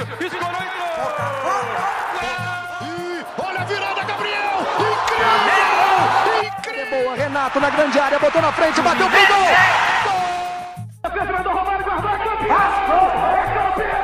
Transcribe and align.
Cássio, 0.00 0.26
escorou 0.26 0.62
entrou! 0.62 0.96
Olha 3.38 3.60
a 3.60 3.64
virada, 3.64 4.02
Gabriel! 4.02 4.60
Incrível! 5.52 6.58
Incrível! 6.58 7.04
Boa, 7.04 7.16
Renato 7.16 7.60
na 7.60 7.70
grande 7.70 7.98
área, 7.98 8.18
botou 8.18 8.40
na 8.40 8.52
frente, 8.52 8.80
bateu 8.80 9.08
pro 9.10 9.18
gol! 9.26 9.36
Romário 11.52 11.84
guardou, 11.84 12.08
é 12.08 12.18
campeão! 12.18 12.56
É 13.34 13.44
campeão! 13.54 14.00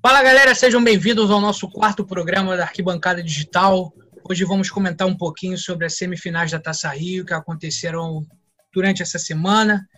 Fala 0.00 0.22
galera, 0.22 0.54
sejam 0.54 0.82
bem-vindos 0.82 1.30
ao 1.30 1.40
nosso 1.40 1.68
quarto 1.70 2.04
programa 2.04 2.56
da 2.56 2.62
Arquibancada 2.62 3.22
Digital. 3.22 3.92
Hoje 4.26 4.44
vamos 4.44 4.70
comentar 4.70 5.06
um 5.06 5.16
pouquinho 5.16 5.58
sobre 5.58 5.84
as 5.84 5.98
semifinais 5.98 6.50
da 6.50 6.58
Taça 6.58 6.88
Rio 6.88 7.26
que 7.26 7.34
aconteceram 7.34 8.26
durante 8.74 9.02
essa 9.02 9.18
semana. 9.18 9.88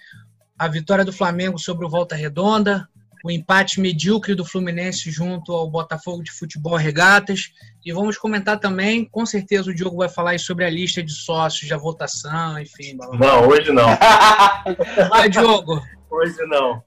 A 0.58 0.68
vitória 0.68 1.04
do 1.04 1.12
Flamengo 1.12 1.58
sobre 1.58 1.84
o 1.84 1.88
Volta 1.88 2.14
Redonda, 2.14 2.88
o 3.24 3.30
empate 3.30 3.80
medíocre 3.80 4.34
do 4.34 4.44
Fluminense 4.44 5.10
junto 5.10 5.52
ao 5.52 5.68
Botafogo 5.68 6.22
de 6.22 6.30
Futebol 6.30 6.76
Regatas. 6.76 7.52
E 7.84 7.92
vamos 7.92 8.16
comentar 8.16 8.60
também, 8.60 9.04
com 9.04 9.26
certeza 9.26 9.70
o 9.70 9.74
Diogo 9.74 9.96
vai 9.96 10.08
falar 10.08 10.38
sobre 10.38 10.64
a 10.64 10.70
lista 10.70 11.02
de 11.02 11.12
sócios, 11.12 11.68
da 11.68 11.76
votação, 11.76 12.58
enfim. 12.60 12.96
blá, 12.96 13.08
blá, 13.08 13.18
blá. 13.18 13.26
Não, 13.28 13.48
hoje 13.48 13.72
não. 13.72 13.88
Vai, 15.10 15.28
Diogo. 15.28 15.82
Hoje 16.08 16.36
não. 16.46 16.82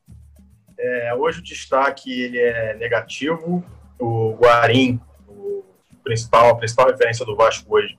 É, 0.80 1.13
hoje 1.13 1.40
o 1.40 1.44
destaque 1.44 2.10
ele 2.10 2.40
é 2.40 2.76
negativo. 2.77 3.63
O 3.99 4.34
Guarim, 4.40 4.99
o 5.27 5.63
principal, 6.04 6.49
a 6.49 6.55
principal 6.55 6.88
referência 6.88 7.26
do 7.26 7.35
Vasco 7.35 7.66
hoje, 7.76 7.98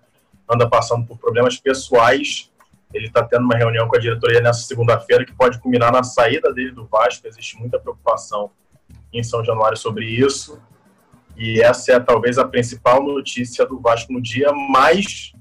anda 0.51 0.69
passando 0.69 1.07
por 1.07 1.19
problemas 1.19 1.59
pessoais. 1.59 2.50
Ele 2.93 3.07
está 3.07 3.23
tendo 3.23 3.45
uma 3.45 3.57
reunião 3.57 3.87
com 3.87 3.97
a 3.97 4.01
diretoria 4.01 4.41
nessa 4.41 4.63
segunda-feira 4.63 5.25
que 5.25 5.33
pode 5.33 5.59
culminar 5.59 5.93
na 5.93 6.03
saída 6.03 6.53
dele 6.53 6.73
do 6.73 6.87
Vasco. 6.87 7.27
Existe 7.27 7.57
muita 7.57 7.79
preocupação 7.79 8.51
em 9.13 9.23
São 9.23 9.45
Januário 9.45 9.77
sobre 9.77 10.07
isso. 10.07 10.61
E 11.37 11.61
essa 11.63 11.93
é 11.93 12.01
talvez 12.01 12.37
a 12.39 12.47
principal 12.47 13.03
notícia 13.03 13.65
do 13.65 13.81
Vasco 13.81 14.13
no 14.13 14.21
dia, 14.21 14.53
mas 14.53 15.33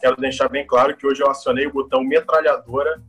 quero 0.00 0.16
deixar 0.16 0.48
bem 0.48 0.66
claro 0.66 0.96
que 0.96 1.06
hoje 1.06 1.22
eu 1.22 1.30
acionei 1.30 1.66
o 1.66 1.72
botão 1.72 2.04
metralhadora 2.04 3.00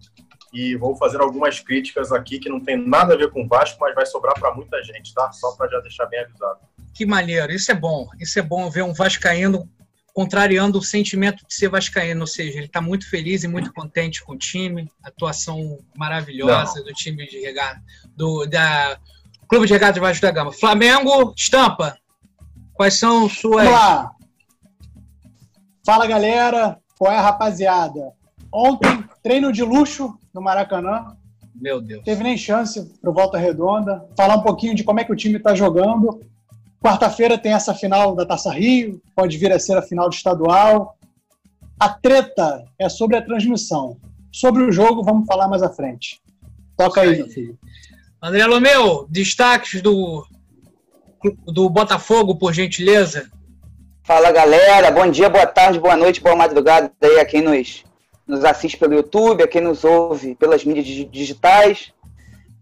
e 0.54 0.76
vou 0.76 0.96
fazer 0.96 1.20
algumas 1.20 1.60
críticas 1.60 2.12
aqui 2.12 2.40
que 2.40 2.50
não 2.50 2.60
tem 2.60 2.78
nada 2.78 3.14
a 3.14 3.18
ver 3.18 3.32
com 3.32 3.44
o 3.44 3.48
Vasco, 3.48 3.78
mas 3.82 3.94
vai 3.94 4.06
sobrar 4.06 4.34
para 4.40 4.54
muita 4.54 4.82
gente, 4.84 5.14
tá? 5.14 5.32
Só 5.32 5.52
para 5.56 5.68
já 5.70 5.80
deixar 5.82 6.06
bem 6.06 6.22
avisado. 6.22 6.60
Que 6.94 7.06
maneiro, 7.06 7.52
isso 7.52 7.72
é 7.72 7.76
bom. 7.76 8.08
Isso 8.20 8.40
é 8.40 8.42
bom 8.42 8.70
ver 8.70 8.84
um 8.84 8.94
Vascaíno 8.94 9.70
contrariando 10.18 10.80
o 10.80 10.82
sentimento 10.82 11.46
de 11.48 11.54
ser 11.54 11.70
Vascaíno, 11.70 12.22
ou 12.22 12.26
seja, 12.26 12.58
ele 12.58 12.66
está 12.66 12.82
muito 12.82 13.08
feliz 13.08 13.44
e 13.44 13.48
muito 13.48 13.72
contente 13.72 14.24
com 14.24 14.34
o 14.34 14.38
time, 14.38 14.92
atuação 15.04 15.78
maravilhosa 15.96 16.84
do 16.84 16.92
time 16.92 17.28
de 17.28 17.40
regata, 17.40 17.80
do 18.16 18.48
da 18.48 18.98
Clube 19.48 19.68
de 19.68 19.74
Regatas 19.74 20.02
Vasco 20.02 20.24
da 20.24 20.32
Gama. 20.32 20.52
Flamengo, 20.52 21.36
estampa. 21.38 21.96
Quais 22.74 22.98
são 22.98 23.30
suas. 23.30 23.66
Vamos 23.66 23.80
lá. 23.80 24.12
Fala 25.86 26.08
galera, 26.08 26.80
qual 26.98 27.14
é 27.14 27.20
rapaziada? 27.20 28.12
Ontem, 28.52 29.04
treino 29.22 29.52
de 29.54 29.62
luxo 29.62 30.18
no 30.34 30.42
Maracanã. 30.42 31.16
Meu 31.54 31.80
Deus. 31.80 32.04
Teve 32.04 32.24
nem 32.24 32.36
chance 32.36 32.84
pro 33.00 33.14
Volta 33.14 33.38
Redonda. 33.38 34.04
Falar 34.18 34.38
um 34.38 34.42
pouquinho 34.42 34.74
de 34.74 34.84
como 34.84 35.00
é 35.00 35.04
que 35.04 35.14
o 35.14 35.16
time 35.16 35.38
tá 35.38 35.54
jogando. 35.54 36.20
Quarta-feira 36.82 37.38
tem 37.38 37.54
essa 37.54 37.74
final 37.74 38.16
da 38.16 38.26
Taça 38.26 38.52
Rio, 38.52 39.02
pode 39.16 39.38
vir 39.38 39.52
a 39.52 39.60
ser 39.60 39.78
a 39.78 39.82
final 39.82 40.10
de 40.10 40.16
estadual. 40.16 40.96
A 41.80 41.90
treta 41.90 42.66
é 42.80 42.88
sobre 42.90 43.18
a 43.18 43.22
transmissão. 43.22 43.98
Sobre 44.32 44.64
o 44.64 44.72
jogo, 44.72 45.04
vamos 45.04 45.26
falar 45.26 45.48
mais 45.48 45.64
à 45.64 45.70
frente. 45.70 46.22
Toca 46.78 47.02
aí, 47.02 47.18
meu 47.18 47.28
filho. 47.28 47.58
André 48.22 48.46
Lomeu, 48.46 49.08
destaques 49.10 49.82
do, 49.82 50.26
do 51.48 51.70
Botafogo, 51.70 52.36
por 52.36 52.54
gentileza. 52.54 53.30
Fala 54.04 54.32
galera, 54.32 54.90
bom 54.92 55.10
dia, 55.10 55.30
boa 55.30 55.46
tarde, 55.46 55.80
boa 55.80 55.96
noite, 55.98 56.22
boa 56.22 56.36
madrugada 56.36 56.92
aí 57.02 57.20
a 57.20 57.26
quem 57.26 57.42
nos, 57.42 57.84
nos 58.26 58.44
assiste 58.46 58.78
pelo 58.78 58.94
YouTube, 58.94 59.44
a 59.44 59.48
quem 59.48 59.62
nos 59.62 59.84
ouve 59.84 60.34
pelas 60.36 60.64
mídias 60.64 60.86
digi- 60.86 61.06
digitais. 61.06 61.92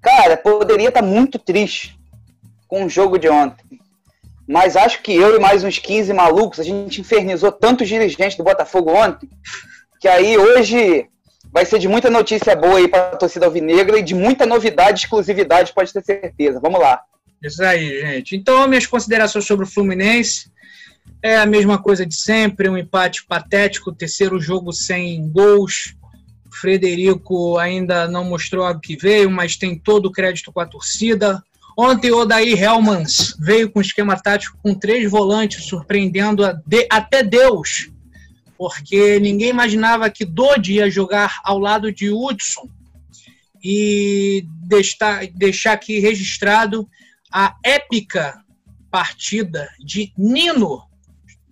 Cara, 0.02 0.36
poderia 0.38 0.88
estar 0.90 1.02
muito 1.04 1.38
triste 1.38 2.00
com 2.68 2.86
o 2.86 2.90
jogo 2.90 3.18
de 3.20 3.30
ontem. 3.30 3.80
Mas 4.48 4.76
acho 4.76 5.02
que 5.02 5.14
eu 5.14 5.36
e 5.36 5.40
mais 5.40 5.64
uns 5.64 5.80
15 5.80 6.14
malucos, 6.14 6.60
a 6.60 6.64
gente 6.64 7.02
infernizou 7.02 7.52
tantos 7.52 7.88
dirigentes 7.88 8.38
do 8.38 8.44
Botafogo 8.44 8.92
ontem, 8.92 9.30
que 10.00 10.08
aí 10.08 10.38
hoje 10.38 11.08
vai 11.52 11.66
ser 11.66 11.80
de 11.80 11.88
muita 11.88 12.10
notícia 12.10 12.56
boa 12.56 12.78
aí 12.78 12.88
para 12.88 13.10
a 13.14 13.18
torcida 13.18 13.46
alvinegra 13.46 13.98
e 13.98 14.04
de 14.04 14.14
muita 14.14 14.46
novidade, 14.46 15.00
exclusividade, 15.00 15.74
pode 15.74 15.92
ter 15.92 16.04
certeza. 16.04 16.60
Vamos 16.60 16.80
lá. 16.80 17.02
Isso 17.42 17.64
aí, 17.64 18.02
gente. 18.02 18.36
Então, 18.36 18.68
minhas 18.68 18.86
considerações 18.86 19.46
sobre 19.46 19.66
o 19.66 19.68
Fluminense 19.68 20.52
é 21.24 21.38
a 21.38 21.46
mesma 21.46 21.82
coisa 21.82 22.06
de 22.06 22.16
sempre, 22.16 22.70
um 22.70 22.78
empate 22.78 23.26
patético, 23.26 23.92
terceiro 23.92 24.40
jogo 24.40 24.72
sem 24.72 25.30
gols. 25.32 25.96
O 26.46 26.56
Frederico 26.56 27.58
ainda 27.58 28.08
não 28.08 28.24
mostrou 28.24 28.66
algo 28.66 28.80
que 28.80 28.96
veio, 28.96 29.30
mas 29.32 29.56
tem 29.56 29.78
todo 29.78 30.08
o 30.08 30.12
crédito 30.12 30.52
com 30.52 30.60
a 30.60 30.66
torcida. 30.66 31.42
Ontem 31.78 32.12
o 32.12 32.20
Odair 32.20 32.62
Helmans 32.62 33.36
veio 33.40 33.70
com 33.70 33.82
esquema 33.82 34.16
tático 34.18 34.58
com 34.64 34.74
três 34.74 35.10
volantes, 35.10 35.66
surpreendendo 35.66 36.44
de- 36.66 36.88
até 36.90 37.22
Deus, 37.22 37.92
porque 38.58 39.20
ninguém 39.20 39.50
imaginava 39.50 40.10
que 40.10 40.24
Dodi 40.24 40.76
ia 40.76 40.90
jogar 40.90 41.42
ao 41.44 41.60
lado 41.60 41.92
de 41.92 42.10
Hudson 42.10 42.70
e 43.62 44.46
deixar, 44.68 45.28
deixar 45.28 45.74
aqui 45.74 46.00
registrado 46.00 46.88
a 47.32 47.56
épica 47.64 48.42
partida 48.90 49.68
de 49.80 50.14
Nino 50.18 50.82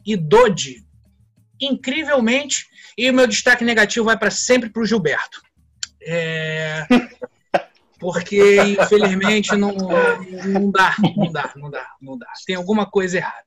e 0.05 0.15
Dodi. 0.15 0.85
Incrivelmente, 1.59 2.67
e 2.97 3.09
o 3.09 3.13
meu 3.13 3.27
destaque 3.27 3.65
negativo 3.65 4.05
vai 4.05 4.17
para 4.17 4.31
sempre 4.31 4.69
para 4.69 4.81
o 4.81 4.85
Gilberto. 4.85 5.41
É, 6.01 6.85
porque, 8.03 8.61
infelizmente, 8.61 9.55
não, 9.55 9.71
não 9.71 10.69
dá, 10.69 10.95
não 11.15 11.31
dá, 11.31 11.53
não 11.55 11.71
dá, 11.71 11.87
não 12.01 12.17
dá. 12.17 12.27
Tem 12.45 12.55
alguma 12.55 12.85
coisa 12.85 13.17
errada. 13.17 13.45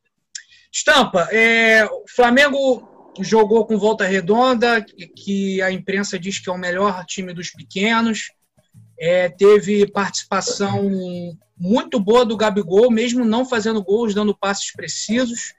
Estampa, 0.72 1.28
é, 1.30 1.84
o 1.84 2.04
Flamengo 2.08 3.12
jogou 3.20 3.64
com 3.66 3.78
volta 3.78 4.04
redonda, 4.04 4.84
que- 5.16 5.62
a 5.62 5.70
imprensa 5.70 6.18
diz 6.18 6.38
que 6.38 6.50
é 6.50 6.52
o 6.52 6.58
melhor 6.58 7.04
time 7.04 7.32
dos 7.32 7.50
pequenos. 7.50 8.30
É, 8.98 9.28
teve 9.28 9.86
participação 9.86 10.90
muito 11.58 12.00
boa 12.00 12.24
do 12.24 12.36
Gabigol, 12.36 12.90
mesmo 12.90 13.24
não 13.24 13.44
fazendo 13.46 13.82
gols, 13.82 14.14
dando 14.14 14.36
passes 14.36 14.72
precisos. 14.72 15.54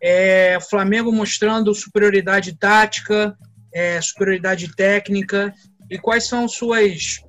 É, 0.00 0.58
Flamengo 0.60 1.12
mostrando 1.12 1.74
superioridade 1.74 2.56
tática, 2.56 3.36
é, 3.72 4.00
superioridade 4.00 4.74
técnica. 4.74 5.54
E 5.90 5.98
quais 5.98 6.26
são 6.26 6.48
suas 6.48 7.20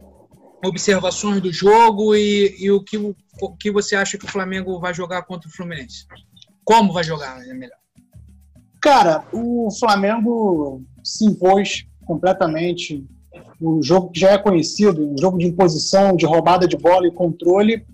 observações 0.63 1.41
do 1.41 1.51
jogo 1.51 2.15
e, 2.15 2.55
e 2.59 2.71
o, 2.71 2.81
que, 2.81 2.97
o 2.97 3.15
que 3.59 3.71
você 3.71 3.95
acha 3.95 4.17
que 4.17 4.25
o 4.25 4.31
Flamengo 4.31 4.79
vai 4.79 4.93
jogar 4.93 5.23
contra 5.23 5.49
o 5.49 5.51
Fluminense? 5.51 6.05
Como 6.63 6.93
vai 6.93 7.03
jogar, 7.03 7.45
é 7.45 7.53
melhor. 7.53 7.77
Cara, 8.81 9.25
o 9.31 9.69
Flamengo 9.79 10.81
se 11.03 11.25
impôs 11.25 11.85
completamente. 12.05 13.05
O 13.59 13.81
jogo 13.81 14.11
que 14.11 14.19
já 14.19 14.31
é 14.31 14.37
conhecido, 14.37 15.13
um 15.13 15.17
jogo 15.17 15.37
de 15.37 15.45
imposição, 15.45 16.15
de 16.15 16.25
roubada 16.25 16.67
de 16.67 16.77
bola 16.77 17.07
e 17.07 17.11
controle, 17.11 17.85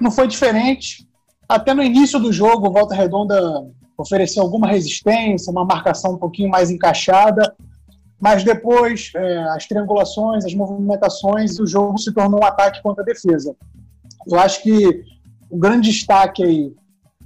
não 0.00 0.10
foi 0.10 0.26
diferente. 0.26 1.08
Até 1.48 1.72
no 1.74 1.82
início 1.82 2.18
do 2.18 2.32
jogo, 2.32 2.68
o 2.68 2.72
Volta 2.72 2.94
Redonda 2.94 3.66
ofereceu 3.96 4.42
alguma 4.42 4.68
resistência, 4.68 5.50
uma 5.50 5.64
marcação 5.64 6.12
um 6.12 6.18
pouquinho 6.18 6.48
mais 6.48 6.70
encaixada, 6.70 7.54
mas 8.20 8.42
depois 8.42 9.12
é, 9.14 9.38
as 9.50 9.66
triangulações, 9.66 10.44
as 10.44 10.54
movimentações, 10.54 11.58
o 11.60 11.66
jogo 11.66 11.98
se 11.98 12.12
tornou 12.12 12.40
um 12.40 12.44
ataque 12.44 12.82
contra 12.82 13.02
a 13.02 13.06
defesa. 13.06 13.54
Eu 14.26 14.38
acho 14.38 14.62
que 14.62 15.04
o 15.50 15.56
grande 15.56 15.90
destaque 15.90 16.42
aí 16.42 16.74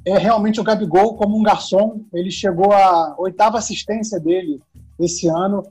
é 0.04 0.18
realmente 0.18 0.60
o 0.60 0.64
Gabigol 0.64 1.14
como 1.14 1.38
um 1.38 1.42
garçom. 1.42 2.00
Ele 2.12 2.30
chegou 2.30 2.72
à 2.72 3.14
oitava 3.18 3.58
assistência 3.58 4.20
dele 4.20 4.60
esse 5.00 5.28
ano. 5.28 5.62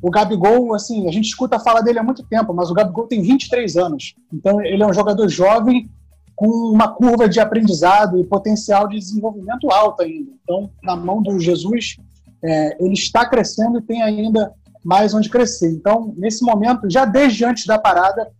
O 0.00 0.10
Gabigol, 0.10 0.74
assim, 0.74 1.08
a 1.08 1.12
gente 1.12 1.26
escuta 1.26 1.58
falar 1.58 1.80
dele 1.80 1.98
há 1.98 2.02
muito 2.02 2.22
tempo, 2.22 2.54
mas 2.54 2.70
o 2.70 2.74
Gabigol 2.74 3.06
tem 3.06 3.20
23 3.20 3.76
anos. 3.76 4.14
Então, 4.32 4.60
ele 4.60 4.82
é 4.82 4.86
um 4.86 4.92
jogador 4.92 5.28
jovem 5.28 5.90
com 6.36 6.46
uma 6.46 6.86
curva 6.86 7.28
de 7.28 7.40
aprendizado 7.40 8.16
e 8.16 8.24
potencial 8.24 8.86
de 8.86 8.96
desenvolvimento 8.96 9.68
alto 9.72 10.04
ainda. 10.04 10.30
Então, 10.44 10.70
na 10.84 10.94
mão 10.94 11.20
do 11.20 11.40
Jesus, 11.40 11.96
é, 12.44 12.76
ele 12.80 12.94
está 12.94 13.28
crescendo 13.28 13.80
e 13.80 13.82
tem 13.82 14.02
ainda 14.02 14.54
mais 14.84 15.14
onde 15.14 15.28
crescer. 15.28 15.70
Então, 15.70 16.12
nesse 16.16 16.44
momento, 16.44 16.90
já 16.90 17.04
desde 17.04 17.44
antes 17.44 17.66
da 17.66 17.78
parada, 17.78 18.30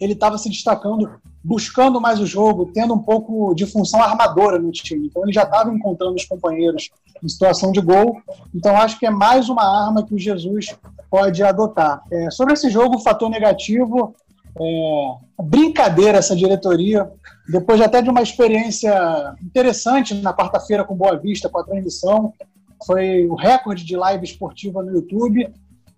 ele 0.00 0.12
estava 0.12 0.38
se 0.38 0.48
destacando, 0.48 1.10
buscando 1.42 2.00
mais 2.00 2.20
o 2.20 2.26
jogo, 2.26 2.70
tendo 2.72 2.94
um 2.94 2.98
pouco 2.98 3.54
de 3.54 3.66
função 3.66 4.02
armadora 4.02 4.58
no 4.58 4.70
time. 4.70 5.06
Então, 5.06 5.22
ele 5.22 5.32
já 5.32 5.42
estava 5.42 5.72
encontrando 5.72 6.14
os 6.14 6.24
companheiros 6.24 6.90
em 7.22 7.28
situação 7.28 7.72
de 7.72 7.80
gol. 7.80 8.20
Então, 8.54 8.76
acho 8.76 8.98
que 8.98 9.06
é 9.06 9.10
mais 9.10 9.48
uma 9.48 9.64
arma 9.64 10.04
que 10.04 10.14
o 10.14 10.18
Jesus 10.18 10.76
pode 11.10 11.42
adotar. 11.42 12.02
É, 12.10 12.30
sobre 12.30 12.54
esse 12.54 12.70
jogo, 12.70 12.96
o 12.96 13.00
fator 13.00 13.28
negativo, 13.28 14.14
é, 14.60 15.42
brincadeira 15.42 16.18
essa 16.18 16.36
diretoria, 16.36 17.10
depois 17.48 17.80
até 17.80 18.02
de 18.02 18.10
uma 18.10 18.22
experiência 18.22 19.34
interessante 19.42 20.14
na 20.14 20.34
quarta-feira 20.34 20.84
com 20.84 20.94
Boa 20.94 21.16
Vista, 21.16 21.48
com 21.48 21.58
a 21.58 21.64
transmissão, 21.64 22.32
foi 22.86 23.26
o 23.26 23.34
recorde 23.34 23.84
de 23.84 23.96
live 23.96 24.24
esportiva 24.24 24.82
no 24.82 24.92
YouTube, 24.92 25.48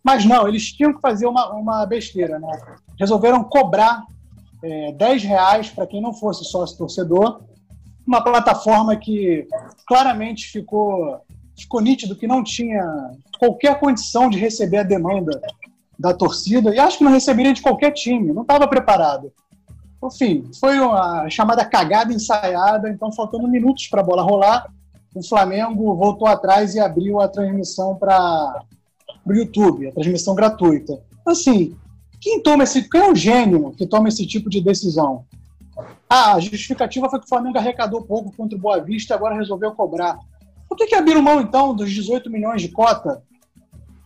mas 0.02 0.24
não, 0.24 0.48
eles 0.48 0.72
tinham 0.72 0.94
que 0.94 1.00
fazer 1.00 1.26
uma, 1.26 1.52
uma 1.52 1.86
besteira, 1.86 2.38
né? 2.38 2.50
Resolveram 2.98 3.44
cobrar 3.44 4.02
é, 4.62 4.92
10 4.92 5.22
reais 5.24 5.70
para 5.70 5.86
quem 5.86 6.00
não 6.00 6.12
fosse 6.12 6.44
sócio 6.44 6.76
torcedor, 6.76 7.40
uma 8.06 8.22
plataforma 8.22 8.96
que 8.96 9.46
claramente 9.86 10.48
ficou, 10.48 11.20
ficou 11.56 11.80
nítido 11.80 12.16
que 12.16 12.26
não 12.26 12.42
tinha 12.42 12.82
qualquer 13.38 13.78
condição 13.78 14.28
de 14.28 14.38
receber 14.38 14.78
a 14.78 14.82
demanda 14.82 15.40
da 15.98 16.14
torcida, 16.14 16.74
e 16.74 16.78
acho 16.78 16.98
que 16.98 17.04
não 17.04 17.12
receberia 17.12 17.52
de 17.52 17.60
qualquer 17.60 17.92
time, 17.92 18.32
não 18.32 18.42
estava 18.42 18.66
preparado. 18.66 19.32
Enfim, 20.02 20.50
foi 20.58 20.78
uma 20.80 21.28
chamada 21.28 21.64
cagada 21.64 22.12
ensaiada, 22.12 22.88
então 22.88 23.12
faltando 23.12 23.46
minutos 23.46 23.86
para 23.86 24.00
a 24.00 24.04
bola 24.04 24.22
rolar, 24.22 24.66
o 25.14 25.22
Flamengo 25.22 25.94
voltou 25.94 26.26
atrás 26.26 26.74
e 26.74 26.80
abriu 26.80 27.20
a 27.20 27.28
transmissão 27.28 27.96
para 27.96 28.62
o 29.24 29.32
YouTube, 29.32 29.88
a 29.88 29.92
transmissão 29.92 30.34
gratuita. 30.34 31.00
Assim, 31.26 31.76
quem 32.20 32.42
toma 32.42 32.64
esse. 32.64 32.88
Quem 32.88 33.00
é 33.00 33.10
o 33.10 33.14
gênio 33.14 33.72
que 33.72 33.86
toma 33.86 34.08
esse 34.08 34.26
tipo 34.26 34.50
de 34.50 34.60
decisão? 34.60 35.24
Ah, 36.08 36.34
a 36.34 36.40
justificativa 36.40 37.08
foi 37.08 37.18
que 37.18 37.26
o 37.26 37.28
Flamengo 37.28 37.56
arrecadou 37.56 38.02
pouco 38.02 38.32
contra 38.36 38.56
o 38.56 38.60
Boa 38.60 38.80
Vista 38.82 39.14
e 39.14 39.16
agora 39.16 39.36
resolveu 39.36 39.72
cobrar. 39.72 40.18
Por 40.68 40.76
que, 40.76 40.86
que 40.86 40.94
abriram 40.94 41.22
mão, 41.22 41.40
então, 41.40 41.74
dos 41.74 41.90
18 41.90 42.30
milhões 42.30 42.62
de 42.62 42.68
cota? 42.68 43.22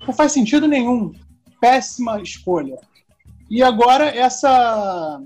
Não 0.06 0.14
faz 0.14 0.32
sentido 0.32 0.68
nenhum. 0.68 1.12
Péssima 1.60 2.20
escolha. 2.20 2.76
E 3.50 3.62
agora 3.62 4.04
essa, 4.04 5.20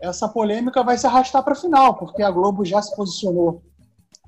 essa 0.00 0.28
polêmica 0.28 0.82
vai 0.82 0.96
se 0.96 1.06
arrastar 1.06 1.42
para 1.42 1.52
a 1.52 1.56
final, 1.56 1.94
porque 1.94 2.22
a 2.22 2.30
Globo 2.30 2.64
já 2.64 2.80
se 2.80 2.94
posicionou 2.94 3.62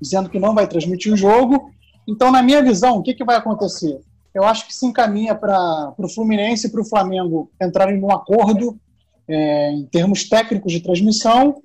dizendo 0.01 0.29
que 0.29 0.39
não 0.39 0.53
vai 0.53 0.67
transmitir 0.67 1.11
o 1.11 1.17
jogo. 1.17 1.71
Então, 2.07 2.31
na 2.31 2.41
minha 2.41 2.61
visão, 2.63 2.97
o 2.97 3.03
que, 3.03 3.13
que 3.13 3.25
vai 3.25 3.35
acontecer? 3.35 3.99
Eu 4.37 4.43
acho 4.43 4.67
que 4.67 4.75
se 4.75 4.85
encaminha 4.85 5.33
para 5.33 5.95
o 5.97 6.07
Fluminense 6.07 6.67
e 6.67 6.69
para 6.69 6.81
o 6.81 6.85
Flamengo 6.85 7.51
entrarem 7.59 7.99
num 7.99 8.11
acordo 8.11 8.79
é, 9.27 9.71
em 9.71 9.83
termos 9.87 10.29
técnicos 10.29 10.71
de 10.71 10.79
transmissão 10.79 11.63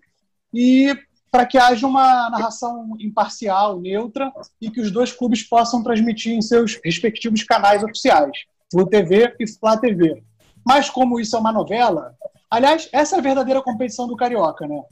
e 0.54 0.96
para 1.30 1.44
que 1.44 1.58
haja 1.58 1.86
uma 1.86 2.30
narração 2.30 2.96
imparcial, 2.98 3.78
neutra, 3.78 4.32
e 4.58 4.70
que 4.70 4.80
os 4.80 4.90
dois 4.90 5.12
clubes 5.12 5.42
possam 5.42 5.82
transmitir 5.82 6.32
em 6.32 6.40
seus 6.40 6.80
respectivos 6.82 7.42
canais 7.42 7.84
oficiais, 7.84 8.32
Flu 8.70 8.86
TV 8.86 9.34
e 9.38 9.46
Flá 9.46 9.76
TV. 9.76 10.22
Mas 10.64 10.88
como 10.88 11.20
isso 11.20 11.36
é 11.36 11.38
uma 11.38 11.52
novela, 11.52 12.14
aliás, 12.50 12.88
essa 12.90 13.16
é 13.16 13.18
a 13.18 13.22
verdadeira 13.22 13.60
competição 13.60 14.08
do 14.08 14.16
Carioca, 14.16 14.66
né? 14.66 14.82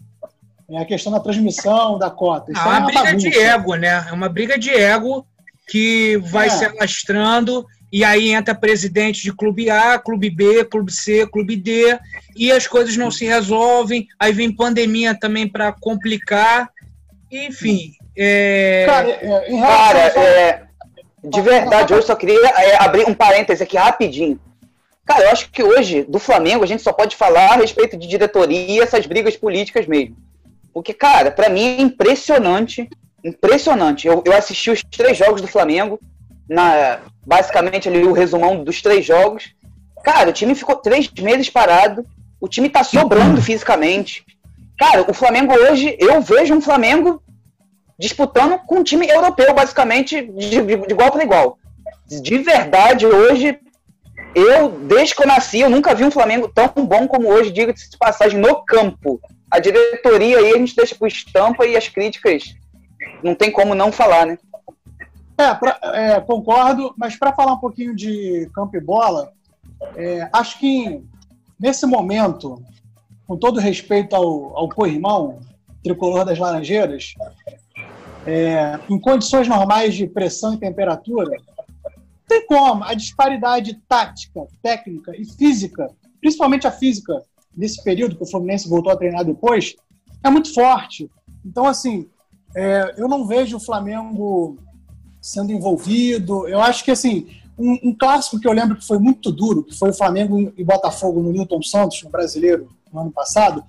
É 0.70 0.82
a 0.82 0.84
questão 0.84 1.10
da 1.10 1.20
transmissão, 1.20 1.98
da 1.98 2.10
cota. 2.10 2.52
Isso 2.52 2.60
é, 2.60 2.64
é 2.64 2.68
uma, 2.68 2.80
briga 2.80 3.04
bagunça. 3.04 3.30
de 3.30 3.38
ego, 3.38 3.74
né? 3.74 4.06
É 4.06 4.12
uma 4.12 4.28
briga 4.28 4.58
de 4.58 4.70
ego 4.70 5.26
que 5.70 6.16
vai 6.16 6.48
é. 6.48 6.50
se 6.50 6.64
alastrando 6.64 7.64
e 7.92 8.04
aí 8.04 8.30
entra 8.30 8.54
presidente 8.54 9.22
de 9.22 9.32
clube 9.32 9.70
A, 9.70 9.98
clube 9.98 10.28
B, 10.28 10.64
clube 10.64 10.92
C, 10.92 11.26
clube 11.26 11.56
D, 11.56 11.96
e 12.36 12.50
as 12.50 12.66
coisas 12.66 12.96
não 12.96 13.10
se 13.10 13.24
resolvem. 13.24 14.06
Aí 14.18 14.32
vem 14.32 14.54
pandemia 14.54 15.18
também 15.18 15.48
para 15.48 15.72
complicar. 15.72 16.68
Enfim. 17.30 17.92
É... 18.16 18.84
Cara, 18.86 19.08
é, 19.10 19.60
Cara 19.60 19.98
é, 19.98 20.62
de 21.22 21.40
verdade, 21.40 21.92
eu 21.92 22.02
só 22.02 22.16
queria 22.16 22.48
é, 22.48 22.82
abrir 22.82 23.08
um 23.08 23.14
parêntese 23.14 23.62
aqui 23.62 23.76
rapidinho. 23.76 24.38
Cara, 25.04 25.24
eu 25.24 25.30
acho 25.30 25.50
que 25.50 25.62
hoje, 25.62 26.04
do 26.04 26.18
Flamengo, 26.18 26.64
a 26.64 26.66
gente 26.66 26.82
só 26.82 26.92
pode 26.92 27.16
falar 27.16 27.52
a 27.52 27.56
respeito 27.56 27.96
de 27.96 28.06
diretoria 28.08 28.58
e 28.58 28.80
essas 28.80 29.06
brigas 29.06 29.36
políticas 29.36 29.86
mesmo. 29.86 30.16
Porque, 30.72 30.94
cara, 30.94 31.30
para 31.30 31.48
mim 31.48 31.64
é 31.64 31.80
impressionante, 31.80 32.88
impressionante. 33.24 34.06
Eu, 34.06 34.22
eu 34.24 34.32
assisti 34.36 34.70
os 34.70 34.82
três 34.82 35.16
jogos 35.16 35.40
do 35.40 35.48
Flamengo, 35.48 35.98
na 36.48 37.00
basicamente 37.26 37.88
ali 37.88 38.02
o 38.02 38.12
resumão 38.12 38.64
dos 38.64 38.82
três 38.82 39.04
jogos. 39.04 39.54
Cara, 40.02 40.30
o 40.30 40.32
time 40.32 40.54
ficou 40.54 40.76
três 40.76 41.10
meses 41.10 41.50
parado, 41.50 42.04
o 42.40 42.48
time 42.48 42.68
tá 42.68 42.82
sobrando 42.82 43.40
fisicamente. 43.42 44.24
Cara, 44.78 45.10
o 45.10 45.14
Flamengo 45.14 45.54
hoje, 45.54 45.96
eu 45.98 46.20
vejo 46.20 46.54
um 46.54 46.60
Flamengo 46.60 47.22
disputando 47.98 48.58
com 48.66 48.76
um 48.76 48.82
time 48.82 49.06
europeu, 49.06 49.52
basicamente, 49.52 50.22
de, 50.22 50.50
de, 50.50 50.62
de 50.62 50.92
igual 50.92 51.10
para 51.10 51.22
igual. 51.22 51.58
De 52.06 52.38
verdade, 52.38 53.06
hoje, 53.06 53.58
eu, 54.34 54.70
desde 54.70 55.14
que 55.14 55.22
eu 55.22 55.26
nasci, 55.26 55.60
eu 55.60 55.68
nunca 55.68 55.94
vi 55.94 56.04
um 56.04 56.10
Flamengo 56.10 56.48
tão 56.48 56.68
bom 56.86 57.06
como 57.06 57.28
hoje, 57.28 57.52
diga-se 57.52 57.90
de 57.90 57.98
passagem, 57.98 58.40
no 58.40 58.64
campo 58.64 59.20
a 59.50 59.58
diretoria 59.58 60.38
aí 60.38 60.52
a 60.52 60.58
gente 60.58 60.76
deixa 60.76 60.94
por 60.94 61.08
estampa 61.08 61.66
e 61.66 61.76
as 61.76 61.88
críticas 61.88 62.54
não 63.22 63.34
tem 63.34 63.50
como 63.50 63.74
não 63.74 63.92
falar, 63.92 64.26
né? 64.26 64.38
É, 65.38 65.54
pra, 65.54 65.78
é 65.94 66.20
concordo, 66.20 66.94
mas 66.98 67.16
para 67.16 67.32
falar 67.32 67.54
um 67.54 67.58
pouquinho 67.58 67.94
de 67.94 68.50
campo 68.54 68.76
e 68.76 68.80
bola, 68.80 69.32
é, 69.96 70.28
acho 70.32 70.58
que 70.58 71.02
nesse 71.58 71.86
momento, 71.86 72.62
com 73.26 73.36
todo 73.36 73.60
respeito 73.60 74.14
ao, 74.14 74.56
ao 74.56 74.68
co-irmão, 74.68 75.40
tricolor 75.82 76.24
das 76.24 76.38
Laranjeiras, 76.38 77.14
é, 78.26 78.78
em 78.88 78.98
condições 78.98 79.48
normais 79.48 79.94
de 79.94 80.06
pressão 80.06 80.54
e 80.54 80.58
temperatura, 80.58 81.36
tem 82.28 82.46
como 82.46 82.84
a 82.84 82.94
disparidade 82.94 83.80
tática, 83.88 84.46
técnica 84.62 85.12
e 85.16 85.24
física, 85.24 85.90
principalmente 86.20 86.66
a 86.66 86.70
física, 86.70 87.22
nesse 87.56 87.82
período 87.82 88.16
que 88.16 88.22
o 88.22 88.26
Fluminense 88.26 88.68
voltou 88.68 88.92
a 88.92 88.96
treinar 88.96 89.24
depois, 89.24 89.74
é 90.22 90.30
muito 90.30 90.52
forte. 90.54 91.10
Então, 91.44 91.66
assim, 91.66 92.08
é, 92.54 92.94
eu 92.96 93.08
não 93.08 93.26
vejo 93.26 93.56
o 93.56 93.60
Flamengo 93.60 94.58
sendo 95.20 95.52
envolvido. 95.52 96.48
Eu 96.48 96.60
acho 96.60 96.84
que, 96.84 96.90
assim, 96.90 97.28
um, 97.58 97.78
um, 97.84 97.94
clássico 97.94 98.40
que 98.40 98.48
eu 98.48 98.52
lembro 98.52 98.76
que 98.76 98.86
foi 98.86 98.98
muito 98.98 99.30
duro, 99.30 99.62
que 99.62 99.78
foi 99.78 99.90
o 99.90 99.94
Flamengo 99.94 100.52
e 100.56 100.64
Botafogo 100.64 101.22
no 101.22 101.32
Newton 101.32 101.62
Santos, 101.62 102.02
no 102.02 102.10
Brasileiro, 102.10 102.68
no 102.92 103.00
ano 103.00 103.10
passado, 103.10 103.62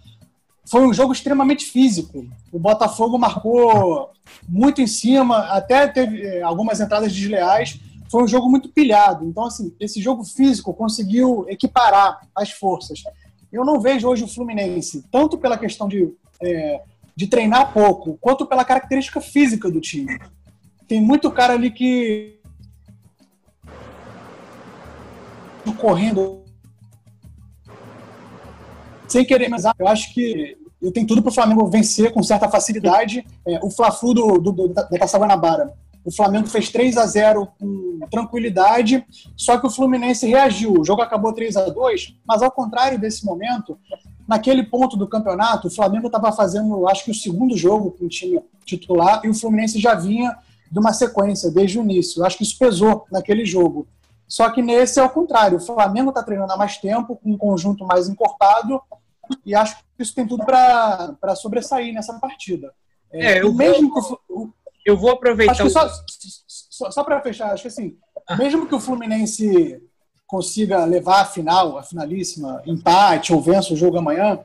foi 0.66 0.88
um 0.88 0.94
jogo 0.94 1.12
extremamente 1.12 1.66
físico. 1.66 2.26
O 2.52 2.60
Botafogo 2.60 3.18
marcou 3.18 4.10
muito 4.48 4.82
em 4.82 4.88
cima, 4.88 5.40
até 5.48 5.88
teve 5.88 6.22
é, 6.22 6.42
algumas 6.42 6.80
entradas 6.80 7.12
desleais. 7.12 7.80
Foi 8.10 8.24
um 8.24 8.28
jogo 8.28 8.50
muito 8.50 8.70
pilhado. 8.70 9.26
Então, 9.26 9.46
assim, 9.46 9.74
esse 9.80 10.02
jogo 10.02 10.24
físico 10.24 10.74
conseguiu 10.74 11.46
equiparar 11.50 12.28
as 12.36 12.52
forças. 12.52 13.04
Eu 13.52 13.66
não 13.66 13.80
vejo 13.80 14.08
hoje 14.08 14.24
o 14.24 14.28
Fluminense, 14.28 15.04
tanto 15.12 15.38
pela 15.38 15.58
questão 15.58 15.88
de, 15.88 16.14
é, 16.42 16.82
de 17.16 17.28
treinar 17.28 17.74
pouco, 17.74 18.18
quanto 18.20 18.46
pela 18.46 18.66
característica 18.66 19.22
física 19.22 19.70
do 19.70 19.82
time. 19.82 20.20
Tem 20.88 21.02
muito 21.02 21.32
cara 21.32 21.54
ali 21.54 21.72
que. 21.72 22.40
correndo. 25.78 26.44
Sem 29.08 29.26
querer, 29.26 29.50
mas 29.50 29.64
eu 29.66 29.88
acho 29.88 30.14
que 30.14 30.58
eu 30.82 30.92
tenho 30.92 31.08
tudo 31.08 31.22
para 31.22 31.30
o 31.30 31.34
Flamengo 31.34 31.68
vencer 31.68 32.12
com 32.12 32.24
certa 32.24 32.50
facilidade. 32.50 33.26
É, 33.48 33.60
o 33.64 33.70
Fla-Flu 33.70 34.14
do, 34.14 34.38
do, 34.40 34.52
do, 34.52 34.68
da 34.70 34.86
Taça 34.86 35.18
Guanabara 35.18 35.74
o 36.04 36.12
Flamengo 36.12 36.48
fez 36.48 36.70
3 36.70 36.98
a 36.98 37.06
0 37.06 37.48
com 37.60 38.00
tranquilidade, 38.10 39.06
só 39.38 39.58
que 39.60 39.68
o 39.68 39.70
Fluminense 39.70 40.28
reagiu. 40.28 40.74
O 40.80 40.86
jogo 40.86 41.02
acabou 41.02 41.34
3 41.34 41.58
a 41.58 41.70
2 41.70 42.16
mas 42.26 42.42
ao 42.42 42.52
contrário 42.52 43.00
desse 43.00 43.26
momento, 43.26 43.78
naquele 44.28 44.64
ponto 44.64 44.96
do 44.98 45.08
campeonato, 45.08 45.68
o 45.68 45.72
Flamengo 45.72 46.08
estava 46.08 46.32
fazendo, 46.32 46.88
acho 46.88 47.06
que 47.06 47.12
o 47.12 47.16
segundo 47.16 47.58
jogo 47.58 47.92
com 47.92 48.06
o 48.06 48.10
time 48.10 48.42
titular 48.66 49.22
e 49.24 49.30
o 49.30 49.34
Fluminense 49.34 49.80
já 49.80 49.96
vinha 49.96 50.36
de 50.72 50.80
uma 50.80 50.94
sequência 50.94 51.52
desde 51.52 51.80
o 51.80 51.84
início. 51.84 52.22
Eu 52.22 52.26
acho 52.26 52.38
que 52.38 52.44
isso 52.44 52.58
pesou 52.58 53.06
naquele 53.12 53.46
jogo. 53.46 53.88
Só 54.28 54.50
que 54.50 54.62
nesse 54.62 55.00
é 55.00 55.04
o 55.04 55.10
contrário. 55.10 55.58
O 55.58 55.62
Flamengo 55.62 56.10
está 56.10 56.24
treinando 56.24 56.54
há 56.54 56.58
mais 56.58 56.78
tempo, 56.78 57.18
com 57.18 57.32
um 57.32 57.38
conjunto 57.38 57.86
mais 57.86 58.08
encorpado, 58.08 58.82
e 59.46 59.54
acho 59.54 59.78
que 59.78 60.04
isso 60.04 60.16
tem 60.16 60.26
tudo 60.26 60.46
para 60.46 61.36
sobressair 61.36 61.94
nessa 61.94 62.14
partida. 62.20 62.74
É, 63.12 63.34
é 63.34 63.42
eu 63.42 63.54
mesmo 63.54 63.94
que 63.94 64.00
o, 64.30 64.50
eu 64.86 64.98
vou 64.98 65.12
aproveitar. 65.12 65.52
Acho 65.52 65.64
que 65.64 65.70
só, 65.70 65.90
só, 66.48 66.92
só 66.92 67.04
para 67.04 67.22
fechar, 67.22 67.52
acho 67.52 67.64
que 67.64 67.68
assim, 67.68 67.98
ah. 68.26 68.38
mesmo 68.38 68.66
que 68.68 68.76
o 68.76 68.80
Fluminense 68.80 69.82
consiga 70.32 70.86
levar 70.86 71.20
a 71.20 71.26
final, 71.26 71.78
a 71.78 71.84
finalíssima, 71.84 72.64
empate 72.66 73.34
ou 73.34 73.42
vença 73.42 73.74
o 73.74 73.76
jogo 73.76 73.98
amanhã, 73.98 74.40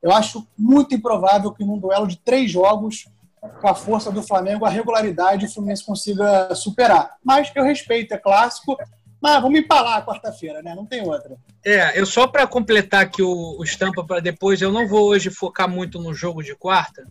eu 0.00 0.12
acho 0.12 0.46
muito 0.56 0.94
improvável 0.94 1.50
que 1.50 1.64
num 1.64 1.80
duelo 1.80 2.06
de 2.06 2.16
três 2.16 2.48
jogos, 2.48 3.08
com 3.60 3.68
a 3.68 3.74
força 3.74 4.12
do 4.12 4.22
Flamengo, 4.22 4.64
a 4.64 4.68
regularidade 4.68 5.46
o 5.46 5.50
Fluminense 5.50 5.84
consiga 5.84 6.54
superar. 6.54 7.16
Mas 7.24 7.50
eu 7.56 7.64
respeito, 7.64 8.14
é 8.14 8.18
clássico. 8.18 8.76
Mas 9.20 9.42
vamos 9.42 9.58
empalar 9.58 10.06
quarta-feira, 10.06 10.62
né? 10.62 10.76
Não 10.76 10.86
tem 10.86 11.02
outra. 11.02 11.36
É, 11.64 11.98
eu 11.98 12.06
só 12.06 12.28
para 12.28 12.46
completar 12.46 13.02
aqui 13.02 13.22
o, 13.22 13.58
o 13.58 13.64
estampa 13.64 14.04
para 14.04 14.20
depois, 14.20 14.62
eu 14.62 14.70
não 14.70 14.86
vou 14.86 15.08
hoje 15.08 15.28
focar 15.28 15.68
muito 15.68 16.00
no 16.00 16.14
jogo 16.14 16.42
de 16.42 16.54
quarta, 16.54 17.04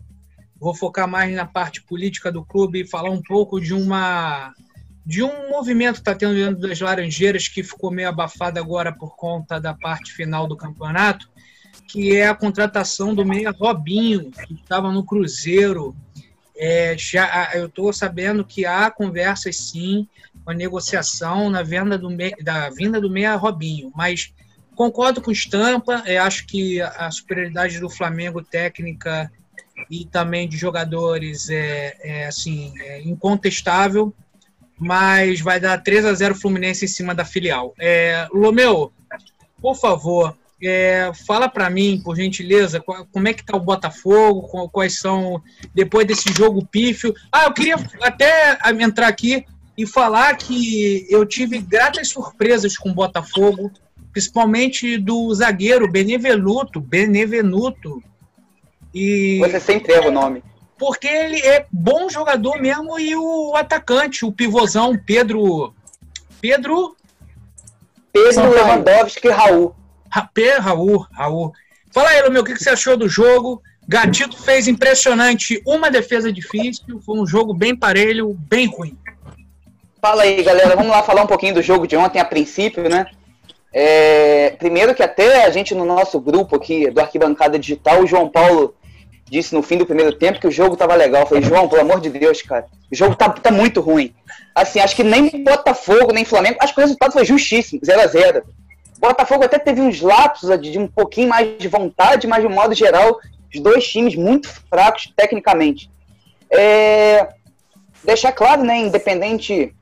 vou 0.58 0.74
focar 0.74 1.06
mais 1.06 1.34
na 1.34 1.44
parte 1.44 1.82
política 1.82 2.32
do 2.32 2.44
clube 2.44 2.80
e 2.80 2.88
falar 2.88 3.10
um 3.10 3.22
pouco 3.22 3.60
de 3.60 3.74
uma 3.74 4.54
de 5.04 5.22
um 5.22 5.50
movimento 5.50 5.94
que 5.94 6.00
está 6.00 6.14
tendo 6.14 6.34
dentro 6.34 6.60
das 6.60 6.80
Laranjeiras 6.80 7.48
que 7.48 7.62
ficou 7.62 7.90
meio 7.90 8.08
abafado 8.08 8.58
agora 8.58 8.92
por 8.92 9.16
conta 9.16 9.60
da 9.60 9.74
parte 9.74 10.12
final 10.12 10.46
do 10.46 10.56
campeonato, 10.56 11.28
que 11.88 12.16
é 12.16 12.28
a 12.28 12.34
contratação 12.34 13.14
do 13.14 13.24
meia 13.24 13.50
Robinho, 13.50 14.30
que 14.30 14.54
estava 14.54 14.90
no 14.92 15.04
Cruzeiro. 15.04 15.94
É, 16.56 16.96
já, 16.96 17.50
eu 17.54 17.66
estou 17.66 17.92
sabendo 17.92 18.44
que 18.44 18.64
há 18.64 18.90
conversas 18.90 19.56
sim, 19.56 20.06
com 20.44 20.52
a 20.52 20.54
negociação 20.54 21.50
na 21.50 21.62
venda 21.62 21.98
do, 21.98 22.08
da 22.42 22.70
vinda 22.70 23.00
do 23.00 23.10
meia 23.10 23.34
Robinho, 23.34 23.90
mas 23.96 24.32
concordo 24.76 25.20
com 25.20 25.30
o 25.30 25.32
Estampa, 25.32 26.02
é, 26.06 26.18
acho 26.18 26.46
que 26.46 26.80
a 26.80 27.10
superioridade 27.10 27.80
do 27.80 27.90
Flamengo 27.90 28.42
técnica 28.42 29.30
e 29.90 30.04
também 30.04 30.48
de 30.48 30.56
jogadores 30.56 31.50
é, 31.50 31.96
é 32.00 32.26
assim 32.26 32.72
é 32.80 33.02
incontestável 33.02 34.14
mas 34.78 35.40
vai 35.40 35.60
dar 35.60 35.78
3 35.78 36.04
a 36.04 36.14
0 36.14 36.34
Fluminense 36.34 36.84
em 36.84 36.88
cima 36.88 37.14
da 37.14 37.24
filial. 37.24 37.74
É, 37.78 38.26
Lomeu, 38.32 38.92
por 39.60 39.76
favor, 39.76 40.36
é, 40.62 41.10
fala 41.26 41.48
para 41.48 41.70
mim, 41.70 42.00
por 42.02 42.16
gentileza, 42.16 42.80
como 42.80 43.28
é 43.28 43.32
que 43.32 43.44
tá 43.44 43.56
o 43.56 43.60
Botafogo, 43.60 44.68
quais 44.70 44.98
são, 44.98 45.42
depois 45.74 46.06
desse 46.06 46.32
jogo 46.32 46.66
pífio. 46.66 47.14
Ah, 47.30 47.44
eu 47.44 47.52
queria 47.52 47.76
até 48.00 48.58
entrar 48.80 49.08
aqui 49.08 49.44
e 49.76 49.86
falar 49.86 50.36
que 50.36 51.06
eu 51.08 51.24
tive 51.26 51.58
gratas 51.58 52.08
surpresas 52.08 52.76
com 52.76 52.90
o 52.90 52.94
Botafogo, 52.94 53.70
principalmente 54.12 54.98
do 54.98 55.34
zagueiro 55.34 55.90
Benevenuto, 55.90 56.80
Benevenuto. 56.80 58.02
E... 58.94 59.38
Você 59.40 59.58
sempre 59.58 59.92
erra 59.92 60.08
o 60.08 60.12
nome 60.12 60.42
porque 60.82 61.06
ele 61.06 61.38
é 61.38 61.64
bom 61.70 62.10
jogador 62.10 62.60
mesmo 62.60 62.98
e 62.98 63.14
o 63.14 63.54
atacante, 63.54 64.24
o 64.24 64.32
pivôzão 64.32 64.98
Pedro. 64.98 65.72
Pedro. 66.40 66.96
Pedro 68.12 68.50
Lewandowski 68.50 69.28
e 69.28 69.30
Raul. 69.30 69.76
Rapé, 70.10 70.56
Raul, 70.56 71.06
Raul. 71.12 71.52
Fala 71.92 72.08
aí, 72.08 72.28
meu, 72.30 72.42
o 72.42 72.44
que 72.44 72.56
você 72.56 72.70
achou 72.70 72.96
do 72.96 73.08
jogo? 73.08 73.62
Gatito 73.86 74.36
fez 74.36 74.66
impressionante 74.66 75.62
uma 75.64 75.88
defesa 75.88 76.32
difícil, 76.32 77.00
foi 77.06 77.16
um 77.16 77.26
jogo 77.28 77.54
bem 77.54 77.76
parelho, 77.76 78.36
bem 78.48 78.66
ruim. 78.66 78.98
Fala 80.00 80.24
aí, 80.24 80.42
galera. 80.42 80.74
Vamos 80.74 80.90
lá 80.90 81.04
falar 81.04 81.22
um 81.22 81.28
pouquinho 81.28 81.54
do 81.54 81.62
jogo 81.62 81.86
de 81.86 81.96
ontem 81.96 82.18
a 82.18 82.24
princípio, 82.24 82.88
né? 82.88 83.06
É, 83.72 84.56
primeiro 84.58 84.96
que 84.96 85.02
até 85.04 85.44
a 85.44 85.50
gente 85.50 85.76
no 85.76 85.84
nosso 85.84 86.18
grupo 86.18 86.56
aqui 86.56 86.90
do 86.90 87.00
Arquibancada 87.00 87.56
Digital, 87.56 88.02
o 88.02 88.06
João 88.06 88.28
Paulo 88.28 88.74
disse 89.32 89.54
no 89.54 89.62
fim 89.62 89.78
do 89.78 89.86
primeiro 89.86 90.12
tempo 90.12 90.38
que 90.38 90.46
o 90.46 90.50
jogo 90.50 90.76
tava 90.76 90.94
legal. 90.94 91.22
Eu 91.22 91.26
falei, 91.26 91.42
João, 91.42 91.66
pelo 91.66 91.80
amor 91.80 92.02
de 92.02 92.10
Deus, 92.10 92.42
cara, 92.42 92.66
o 92.92 92.94
jogo 92.94 93.14
tá, 93.14 93.30
tá 93.30 93.50
muito 93.50 93.80
ruim. 93.80 94.14
Assim, 94.54 94.78
acho 94.78 94.94
que 94.94 95.02
nem 95.02 95.42
Botafogo, 95.42 96.12
nem 96.12 96.22
Flamengo, 96.22 96.58
acho 96.60 96.74
que 96.74 96.80
o 96.80 96.82
resultado 96.82 97.14
foi 97.14 97.24
justíssimo, 97.24 97.80
0 97.82 98.02
a 98.02 98.06
0 98.06 98.42
Botafogo 98.98 99.42
até 99.42 99.58
teve 99.58 99.80
uns 99.80 100.02
lapsos 100.02 100.50
de 100.60 100.78
um 100.78 100.86
pouquinho 100.86 101.30
mais 101.30 101.56
de 101.58 101.66
vontade, 101.66 102.26
mas 102.26 102.42
de 102.42 102.46
um 102.46 102.54
modo 102.54 102.74
geral, 102.74 103.18
os 103.52 103.58
dois 103.58 103.88
times 103.88 104.14
muito 104.14 104.48
fracos 104.68 105.10
tecnicamente. 105.16 105.90
É... 106.50 107.26
Deixar 108.04 108.32
claro, 108.32 108.62
né, 108.62 108.76
independente 108.76 109.74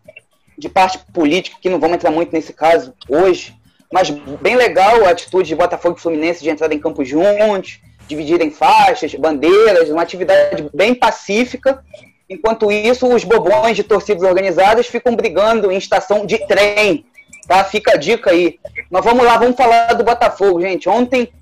de 0.56 0.68
parte 0.68 0.98
política, 1.12 1.58
que 1.60 1.68
não 1.68 1.80
vamos 1.80 1.96
entrar 1.96 2.12
muito 2.12 2.32
nesse 2.32 2.52
caso 2.52 2.94
hoje, 3.08 3.54
mas 3.92 4.10
bem 4.10 4.54
legal 4.54 5.04
a 5.04 5.10
atitude 5.10 5.48
de 5.48 5.56
Botafogo 5.56 5.98
e 5.98 6.00
Fluminense 6.00 6.42
de 6.42 6.50
entrar 6.50 6.72
em 6.72 6.78
campo 6.78 7.04
juntos, 7.04 7.80
dividirem 8.10 8.50
faixas, 8.50 9.14
bandeiras, 9.14 9.88
uma 9.88 10.02
atividade 10.02 10.68
bem 10.74 10.94
pacífica. 10.94 11.82
Enquanto 12.28 12.70
isso, 12.70 13.06
os 13.06 13.24
bobões 13.24 13.76
de 13.76 13.84
torcidas 13.84 14.22
organizadas 14.22 14.86
ficam 14.86 15.14
brigando 15.14 15.70
em 15.70 15.78
estação 15.78 16.26
de 16.26 16.38
trem. 16.46 17.06
Tá? 17.46 17.64
Fica 17.64 17.94
a 17.94 17.96
dica 17.96 18.30
aí. 18.30 18.58
Mas 18.90 19.04
vamos 19.04 19.24
lá, 19.24 19.36
vamos 19.38 19.56
falar 19.56 19.94
do 19.94 20.04
Botafogo, 20.04 20.60
gente. 20.60 20.88
Ontem, 20.88 21.32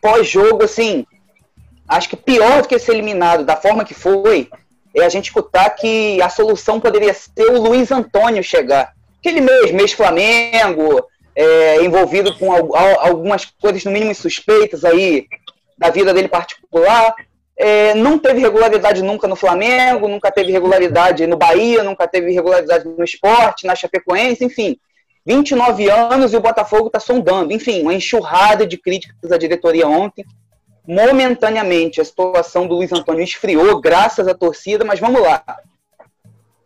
pós-jogo, 0.00 0.64
assim, 0.64 1.04
acho 1.88 2.08
que 2.08 2.16
pior 2.16 2.62
do 2.62 2.68
que 2.68 2.78
ser 2.78 2.92
eliminado 2.92 3.44
da 3.44 3.56
forma 3.56 3.84
que 3.84 3.94
foi, 3.94 4.48
é 4.94 5.04
a 5.04 5.08
gente 5.08 5.26
escutar 5.26 5.70
que 5.70 6.20
a 6.22 6.28
solução 6.28 6.80
poderia 6.80 7.14
ser 7.14 7.50
o 7.50 7.60
Luiz 7.60 7.90
Antônio 7.90 8.42
chegar. 8.42 8.92
Aquele 9.18 9.40
mês, 9.40 9.70
mês 9.72 9.92
Flamengo, 9.92 11.04
é, 11.34 11.82
envolvido 11.82 12.36
com 12.36 12.52
algumas 12.52 13.44
coisas 13.44 13.84
no 13.84 13.90
mínimo 13.90 14.14
suspeitas 14.14 14.84
aí, 14.84 15.26
da 15.76 15.90
vida 15.90 16.12
dele 16.12 16.28
particular. 16.28 17.14
É, 17.56 17.94
não 17.94 18.18
teve 18.18 18.40
regularidade 18.40 19.02
nunca 19.02 19.28
no 19.28 19.36
Flamengo, 19.36 20.08
nunca 20.08 20.30
teve 20.30 20.50
regularidade 20.50 21.26
no 21.26 21.36
Bahia, 21.36 21.82
nunca 21.82 22.08
teve 22.08 22.32
regularidade 22.32 22.86
no 22.86 23.04
esporte, 23.04 23.66
na 23.66 23.74
Chapecoense, 23.74 24.44
enfim. 24.44 24.78
29 25.24 25.88
anos 25.88 26.32
e 26.32 26.36
o 26.36 26.40
Botafogo 26.40 26.88
está 26.88 26.98
sondando. 26.98 27.52
Enfim, 27.52 27.82
uma 27.82 27.94
enxurrada 27.94 28.66
de 28.66 28.76
críticas 28.76 29.30
à 29.30 29.38
diretoria 29.38 29.86
ontem. 29.86 30.24
Momentaneamente, 30.86 32.00
a 32.00 32.04
situação 32.04 32.66
do 32.66 32.74
Luiz 32.74 32.92
Antônio 32.92 33.22
esfriou, 33.22 33.80
graças 33.80 34.26
à 34.26 34.34
torcida, 34.34 34.84
mas 34.84 34.98
vamos 34.98 35.22
lá. 35.22 35.44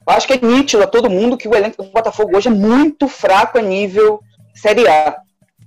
Acho 0.06 0.26
que 0.26 0.34
é 0.34 0.40
nítido 0.40 0.84
a 0.84 0.86
todo 0.86 1.10
mundo 1.10 1.36
que 1.36 1.48
o 1.48 1.54
elenco 1.54 1.82
do 1.82 1.90
Botafogo 1.90 2.36
hoje 2.36 2.48
é 2.48 2.50
muito 2.50 3.08
fraco 3.08 3.58
a 3.58 3.62
nível 3.62 4.20
Série 4.54 4.88
A. 4.88 5.16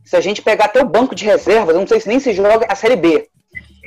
Se 0.09 0.15
a 0.15 0.21
gente 0.21 0.41
pegar 0.41 0.65
até 0.65 0.81
o 0.81 0.89
banco 0.89 1.13
de 1.13 1.23
reservas, 1.23 1.75
eu 1.75 1.81
não 1.81 1.87
sei 1.87 1.99
se 1.99 2.07
nem 2.07 2.19
se 2.19 2.33
joga 2.33 2.65
a 2.67 2.73
Série 2.73 2.95
B. 2.95 3.29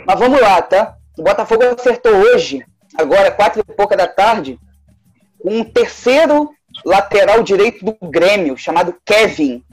Mas 0.07 0.21
vamos 0.21 0.41
lá, 0.41 0.62
tá? 0.62 0.95
O 1.19 1.23
Botafogo 1.25 1.64
acertou 1.64 2.12
hoje, 2.12 2.64
agora 2.97 3.33
quatro 3.33 3.61
e 3.61 3.64
pouca 3.75 3.97
da 3.97 4.07
tarde, 4.07 4.57
um 5.45 5.64
terceiro 5.64 6.49
lateral 6.85 7.43
direito 7.43 7.85
do 7.85 7.97
Grêmio, 8.09 8.57
chamado 8.57 8.95
Kevin. 9.05 9.64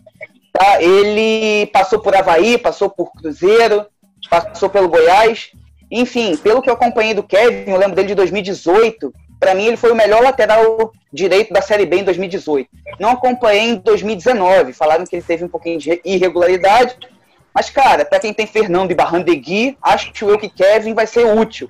Tá? 0.51 0.81
Ele 0.81 1.67
passou 1.67 1.99
por 1.99 2.15
Havaí, 2.15 2.57
passou 2.57 2.89
por 2.89 3.11
Cruzeiro, 3.11 3.85
passou 4.27 4.71
pelo 4.71 4.89
Goiás. 4.89 5.51
Enfim, 5.91 6.35
pelo 6.35 6.63
que 6.63 6.69
eu 6.71 6.73
acompanhei 6.73 7.13
do 7.13 7.21
Kevin, 7.21 7.69
eu 7.69 7.77
lembro 7.77 7.95
dele 7.95 8.07
de 8.07 8.15
2018. 8.15 9.13
Para 9.39 9.55
mim, 9.55 9.67
ele 9.67 9.77
foi 9.77 9.91
o 9.91 9.95
melhor 9.95 10.21
lateral 10.21 10.91
direito 11.11 11.53
da 11.53 11.61
Série 11.61 11.85
B 11.85 11.97
em 11.97 12.03
2018. 12.03 12.69
Não 12.99 13.11
acompanhei 13.11 13.69
em 13.69 13.75
2019. 13.75 14.73
Falaram 14.73 15.05
que 15.05 15.15
ele 15.15 15.23
teve 15.23 15.45
um 15.45 15.47
pouquinho 15.47 15.79
de 15.79 16.01
irregularidade, 16.03 16.97
mas, 17.53 17.69
cara, 17.69 18.05
para 18.05 18.19
quem 18.19 18.33
tem 18.33 18.45
Fernando 18.45 18.91
e 18.91 18.95
Barrandegui, 18.95 19.77
acho 19.81 20.11
eu 20.25 20.37
que 20.37 20.49
Kevin 20.49 20.93
vai 20.93 21.07
ser 21.07 21.25
útil. 21.25 21.69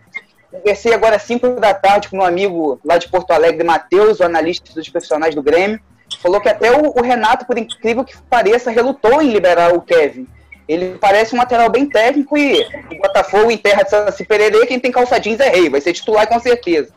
Conversei 0.51 0.93
agora 0.93 1.15
às 1.15 1.23
5 1.23 1.59
da 1.59 1.73
tarde 1.73 2.09
com 2.09 2.17
meu 2.17 2.25
amigo 2.25 2.79
lá 2.83 2.97
de 2.97 3.07
Porto 3.07 3.31
Alegre, 3.31 3.63
Matheus, 3.63 4.19
o 4.19 4.23
analista 4.23 4.73
dos 4.73 4.89
profissionais 4.89 5.35
do 5.35 5.43
Grêmio. 5.43 5.79
Falou 6.21 6.41
que 6.41 6.49
até 6.49 6.71
o, 6.71 7.01
Renato, 7.01 7.45
por 7.45 7.57
incrível 7.57 8.03
que 8.03 8.17
pareça, 8.23 8.71
relutou 8.71 9.21
em 9.21 9.29
liberar 9.29 9.73
o 9.75 9.81
Kevin. 9.81 10.27
Ele 10.67 10.97
parece 10.99 11.35
um 11.35 11.38
lateral 11.38 11.69
bem 11.69 11.88
técnico 11.88 12.38
e 12.38 12.61
o 12.91 12.97
Botafogo 12.97 13.51
em 13.51 13.57
terra 13.57 13.83
de 13.83 13.91
Saci 13.91 14.25
Pererê, 14.25 14.65
quem 14.65 14.79
tem 14.79 14.91
calça 14.91 15.19
jeans 15.19 15.39
é 15.39 15.49
rei, 15.49 15.69
vai 15.69 15.81
ser 15.81 15.93
titular 15.93 16.27
com 16.27 16.39
certeza. 16.39 16.93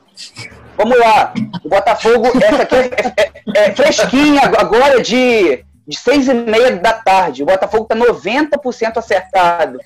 Vamos 0.77 0.99
lá, 0.99 1.33
o 1.63 1.69
Botafogo, 1.69 2.29
essa 2.43 2.63
aqui 2.63 2.75
é, 2.75 3.23
é, 3.57 3.69
é 3.69 3.75
fresquinha 3.75 4.43
agora 4.59 5.01
de 5.01 5.65
de 5.87 5.99
seis 5.99 6.29
e 6.29 6.35
meia 6.35 6.77
da 6.77 6.93
tarde. 6.93 7.43
O 7.43 7.47
Botafogo 7.47 7.85
está 7.85 7.95
90% 7.97 8.97
acertado. 8.97 9.79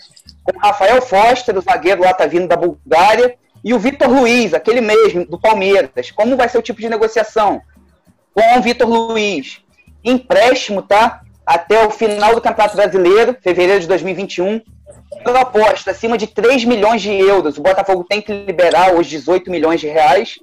Com 0.45 0.59
Rafael 0.59 1.01
Foster, 1.03 1.57
o 1.57 1.61
zagueiro 1.61 2.03
lá 2.03 2.13
tá 2.13 2.27
vindo 2.27 2.47
da 2.47 2.57
Bulgária, 2.57 3.37
e 3.65 3.75
o 3.75 3.79
Vitor 3.79 4.09
Luiz, 4.09 4.55
aquele 4.55 4.81
mesmo, 4.81 5.27
do 5.27 5.41
Palmeiras. 5.41 6.11
Como 6.13 6.37
vai 6.37 6.49
ser 6.49 6.59
o 6.59 6.63
tipo 6.63 6.81
de 6.81 6.89
negociação? 6.89 7.61
Com 8.33 8.59
o 8.59 8.63
Vitor 8.63 8.89
Luiz. 8.89 9.61
Empréstimo, 10.05 10.83
tá? 10.83 11.23
Até 11.45 11.85
o 11.85 11.91
final 11.91 12.35
do 12.35 12.41
Campeonato 12.41 12.77
Brasileiro, 12.77 13.37
fevereiro 13.43 13.81
de 13.81 13.89
2021. 13.89 14.61
Proposta 15.25 15.91
acima 15.91 16.17
de 16.17 16.29
3 16.29 16.65
milhões 16.65 17.03
de 17.03 17.11
euros. 17.11 17.59
O 17.59 17.63
Botafogo 17.63 18.05
tem 18.05 18.21
que 18.21 18.33
liberar 18.33 18.95
os 18.95 19.09
18 19.09 19.51
milhões 19.51 19.81
de 19.81 19.89
reais. 19.89 20.39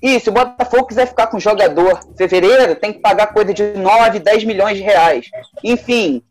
E 0.00 0.20
se 0.20 0.28
o 0.28 0.32
Botafogo 0.32 0.86
quiser 0.86 1.06
ficar 1.06 1.26
com 1.26 1.36
o 1.36 1.40
jogador 1.40 2.00
fevereiro, 2.16 2.76
tem 2.76 2.92
que 2.92 3.00
pagar 3.00 3.28
coisa 3.28 3.52
de 3.52 3.62
9, 3.74 4.20
10 4.20 4.44
milhões 4.44 4.76
de 4.76 4.82
reais. 4.82 5.26
Enfim, 5.62 6.22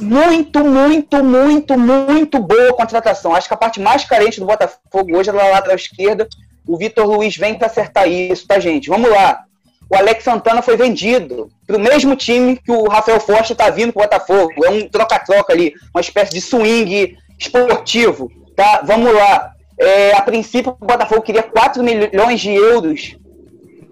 muito, 0.00 0.64
muito, 0.64 1.24
muito, 1.24 1.78
muito 1.78 2.38
boa 2.38 2.72
contratação. 2.72 3.34
Acho 3.34 3.48
que 3.48 3.54
a 3.54 3.58
parte 3.58 3.80
mais 3.80 4.04
carente 4.04 4.38
do 4.38 4.46
Botafogo 4.46 5.16
hoje 5.16 5.30
é 5.30 5.32
na 5.32 5.48
lateral 5.48 5.76
esquerda. 5.76 6.28
O 6.66 6.76
Vitor 6.76 7.06
Luiz 7.06 7.36
vem 7.36 7.54
para 7.54 7.66
acertar 7.66 8.08
isso, 8.08 8.46
tá, 8.46 8.60
gente? 8.60 8.88
Vamos 8.88 9.10
lá. 9.10 9.44
O 9.90 9.96
Alex 9.96 10.22
Santana 10.22 10.62
foi 10.62 10.76
vendido 10.76 11.50
para 11.66 11.76
o 11.76 11.80
mesmo 11.80 12.14
time 12.14 12.56
que 12.56 12.70
o 12.70 12.88
Rafael 12.88 13.18
Forte 13.18 13.52
está 13.52 13.70
vindo 13.70 13.92
para 13.92 14.00
o 14.00 14.04
Botafogo. 14.04 14.64
É 14.64 14.70
um 14.70 14.88
troca-troca 14.88 15.52
ali, 15.52 15.74
uma 15.94 16.00
espécie 16.00 16.32
de 16.32 16.40
swing 16.40 17.16
esportivo, 17.38 18.30
tá? 18.54 18.82
Vamos 18.84 19.12
lá. 19.12 19.52
É, 19.78 20.16
a 20.16 20.22
princípio, 20.22 20.76
o 20.80 20.84
Botafogo 20.84 21.22
queria 21.22 21.42
4 21.42 21.82
milhões 21.82 22.40
de 22.40 22.52
euros, 22.52 23.16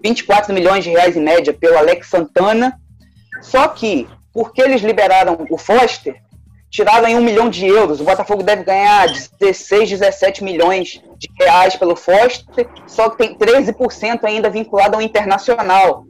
24 0.03 0.53
milhões 0.53 0.83
de 0.83 0.89
reais 0.89 1.15
em 1.15 1.21
média, 1.21 1.53
pelo 1.53 1.77
Alex 1.77 2.07
Santana. 2.07 2.79
Só 3.41 3.67
que, 3.69 4.07
porque 4.33 4.61
eles 4.61 4.81
liberaram 4.81 5.45
o 5.49 5.57
Foster, 5.57 6.15
tiraram 6.69 7.07
aí 7.07 7.15
um 7.15 7.23
milhão 7.23 7.49
de 7.49 7.65
euros. 7.65 8.01
O 8.01 8.03
Botafogo 8.03 8.43
deve 8.43 8.63
ganhar 8.63 9.07
16, 9.39 9.91
17 9.91 10.43
milhões 10.43 11.01
de 11.17 11.29
reais 11.39 11.75
pelo 11.75 11.95
Foster, 11.95 12.67
só 12.85 13.09
que 13.09 13.17
tem 13.17 13.35
13% 13.35 14.23
ainda 14.23 14.49
vinculado 14.49 14.95
ao 14.95 15.01
internacional. 15.01 16.05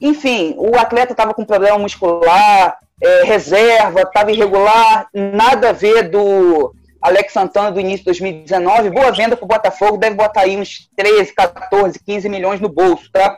Enfim, 0.00 0.54
o 0.58 0.76
atleta 0.76 1.12
estava 1.12 1.32
com 1.32 1.44
problema 1.44 1.78
muscular, 1.78 2.76
é, 3.00 3.24
reserva, 3.24 4.02
estava 4.02 4.30
irregular, 4.30 5.08
nada 5.14 5.70
a 5.70 5.72
ver 5.72 6.08
do 6.08 6.74
Alex 7.02 7.32
Santana 7.32 7.72
do 7.72 7.80
início 7.80 7.98
de 7.98 8.04
2019. 8.04 8.90
Boa 8.90 9.10
venda 9.10 9.36
para 9.36 9.44
o 9.44 9.48
Botafogo, 9.48 9.98
deve 9.98 10.14
botar 10.14 10.42
aí 10.42 10.56
uns 10.56 10.88
13, 10.96 11.34
14, 11.34 11.98
15 11.98 12.28
milhões 12.28 12.60
no 12.60 12.68
bolso, 12.68 13.10
tá? 13.12 13.36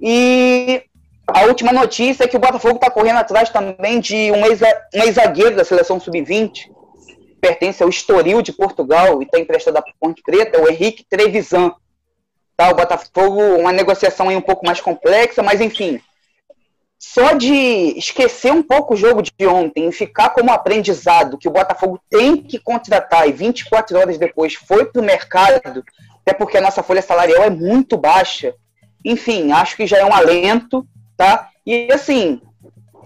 E 0.00 0.82
a 1.26 1.42
última 1.42 1.72
notícia 1.72 2.24
é 2.24 2.28
que 2.28 2.36
o 2.36 2.40
Botafogo 2.40 2.76
está 2.76 2.90
correndo 2.90 3.18
atrás 3.18 3.50
também 3.50 4.00
de 4.00 4.32
um 4.32 4.42
ex-zagueiro 5.02 5.56
da 5.56 5.64
seleção 5.64 6.00
sub-20, 6.00 6.70
pertence 7.40 7.82
ao 7.82 7.88
Estoril 7.88 8.40
de 8.40 8.52
Portugal 8.52 9.20
e 9.20 9.24
está 9.24 9.38
emprestado 9.38 9.76
à 9.76 9.84
Ponte 10.00 10.22
Preta, 10.22 10.60
o 10.60 10.68
Henrique 10.68 11.04
Trevisan. 11.08 11.72
Tá, 12.56 12.70
o 12.70 12.74
Botafogo, 12.74 13.42
uma 13.58 13.70
negociação 13.70 14.30
aí 14.30 14.36
um 14.36 14.40
pouco 14.40 14.64
mais 14.64 14.80
complexa, 14.80 15.42
mas 15.42 15.60
enfim. 15.60 16.00
Só 16.98 17.32
de 17.32 17.52
esquecer 17.98 18.52
um 18.52 18.62
pouco 18.62 18.94
o 18.94 18.96
jogo 18.96 19.22
de 19.22 19.46
ontem 19.46 19.88
e 19.88 19.92
ficar 19.92 20.30
como 20.30 20.50
aprendizado 20.50 21.36
que 21.36 21.48
o 21.48 21.52
Botafogo 21.52 22.00
tem 22.08 22.36
que 22.36 22.58
contratar 22.58 23.28
e 23.28 23.32
24 23.32 23.98
horas 23.98 24.18
depois 24.18 24.54
foi 24.54 24.86
para 24.86 25.02
o 25.02 25.04
mercado, 25.04 25.84
até 26.22 26.32
porque 26.32 26.56
a 26.56 26.60
nossa 26.60 26.82
folha 26.82 27.02
salarial 27.02 27.42
é 27.42 27.50
muito 27.50 27.96
baixa. 27.96 28.54
Enfim, 29.04 29.52
acho 29.52 29.76
que 29.76 29.86
já 29.86 29.98
é 29.98 30.04
um 30.04 30.12
alento, 30.12 30.86
tá? 31.16 31.50
E 31.66 31.92
assim, 31.92 32.40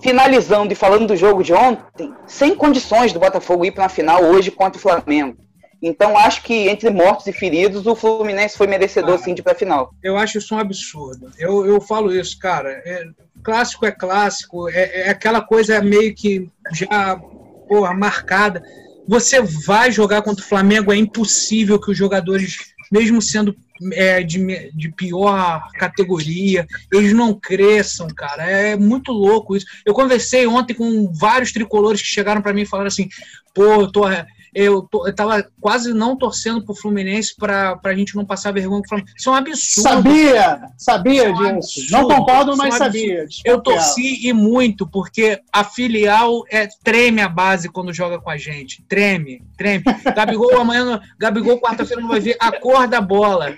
finalizando 0.00 0.72
e 0.72 0.76
falando 0.76 1.08
do 1.08 1.16
jogo 1.16 1.42
de 1.42 1.52
ontem, 1.52 2.14
sem 2.26 2.54
condições 2.54 3.12
do 3.12 3.20
Botafogo 3.20 3.64
ir 3.64 3.72
para 3.72 3.86
a 3.86 3.90
final 3.90 4.22
hoje 4.24 4.50
contra 4.50 4.78
o 4.78 4.82
Flamengo. 4.82 5.36
Então 5.82 6.16
acho 6.16 6.42
que 6.42 6.68
entre 6.68 6.90
mortos 6.90 7.26
e 7.26 7.32
feridos 7.32 7.86
o 7.86 7.94
Fluminense 7.94 8.56
foi 8.56 8.66
merecedor 8.66 9.14
ah, 9.14 9.18
sim 9.18 9.32
de 9.32 9.40
ir 9.40 9.42
para 9.42 9.52
a 9.52 9.56
final. 9.56 9.94
Eu 10.02 10.16
acho 10.16 10.38
isso 10.38 10.54
um 10.54 10.58
absurdo. 10.58 11.30
Eu, 11.38 11.66
eu 11.66 11.80
falo 11.80 12.14
isso, 12.14 12.38
cara. 12.38 12.70
É, 12.84 13.06
clássico 13.42 13.86
é 13.86 13.90
clássico, 13.90 14.68
é, 14.68 15.00
é, 15.00 15.10
aquela 15.10 15.40
coisa 15.40 15.80
meio 15.82 16.14
que 16.14 16.48
já 16.72 17.18
porra, 17.66 17.94
marcada. 17.94 18.62
Você 19.08 19.40
vai 19.40 19.90
jogar 19.90 20.22
contra 20.22 20.44
o 20.44 20.48
Flamengo, 20.48 20.92
é 20.92 20.96
impossível 20.96 21.80
que 21.80 21.90
os 21.90 21.96
jogadores, 21.96 22.56
mesmo 22.92 23.22
sendo 23.22 23.56
é, 23.92 24.22
de, 24.22 24.70
de 24.74 24.92
pior 24.92 25.66
categoria, 25.78 26.66
eles 26.92 27.12
não 27.12 27.32
cresçam, 27.32 28.06
cara. 28.08 28.44
É 28.44 28.76
muito 28.76 29.12
louco 29.12 29.56
isso. 29.56 29.66
Eu 29.86 29.94
conversei 29.94 30.46
ontem 30.46 30.74
com 30.74 31.10
vários 31.12 31.52
tricolores 31.52 32.02
que 32.02 32.08
chegaram 32.08 32.42
para 32.42 32.52
mim 32.52 32.62
e 32.62 32.66
falaram 32.66 32.88
assim: 32.88 33.08
pô, 33.54 33.64
eu 33.64 33.90
tô 33.90 34.04
eu, 34.54 34.82
tô, 34.82 35.06
eu 35.06 35.14
tava 35.14 35.44
quase 35.60 35.92
não 35.92 36.16
torcendo 36.16 36.64
pro 36.64 36.74
Fluminense 36.74 37.34
pra, 37.36 37.76
pra 37.76 37.94
gente 37.94 38.16
não 38.16 38.24
passar 38.24 38.52
vergonha 38.52 38.80
com 38.80 38.86
o 38.86 38.88
Fluminense. 38.88 39.14
Isso 39.16 39.28
é 39.28 39.32
um 39.32 39.34
absurdo. 39.34 39.88
Sabia, 39.88 40.60
sabia 40.76 41.24
é 41.24 41.30
um 41.30 41.34
disso. 41.34 41.80
Absurdo, 41.80 41.90
não 41.90 42.08
concordo, 42.08 42.56
mas 42.56 42.74
é 42.74 42.78
sabia. 42.78 43.26
Eu 43.44 43.60
torci 43.60 44.26
e 44.26 44.32
muito, 44.32 44.86
porque 44.86 45.40
a 45.52 45.64
filial 45.64 46.44
é, 46.50 46.68
treme 46.82 47.20
a 47.20 47.28
base 47.28 47.68
quando 47.68 47.92
joga 47.92 48.18
com 48.18 48.30
a 48.30 48.36
gente. 48.36 48.82
Treme, 48.88 49.42
treme. 49.56 49.84
Gabigol 50.14 50.56
amanhã, 50.60 51.00
Gabigol 51.18 51.60
quarta-feira 51.60 52.02
não 52.02 52.08
vai 52.08 52.20
ver 52.20 52.36
a 52.40 52.52
cor 52.52 52.88
da 52.88 53.00
bola. 53.00 53.54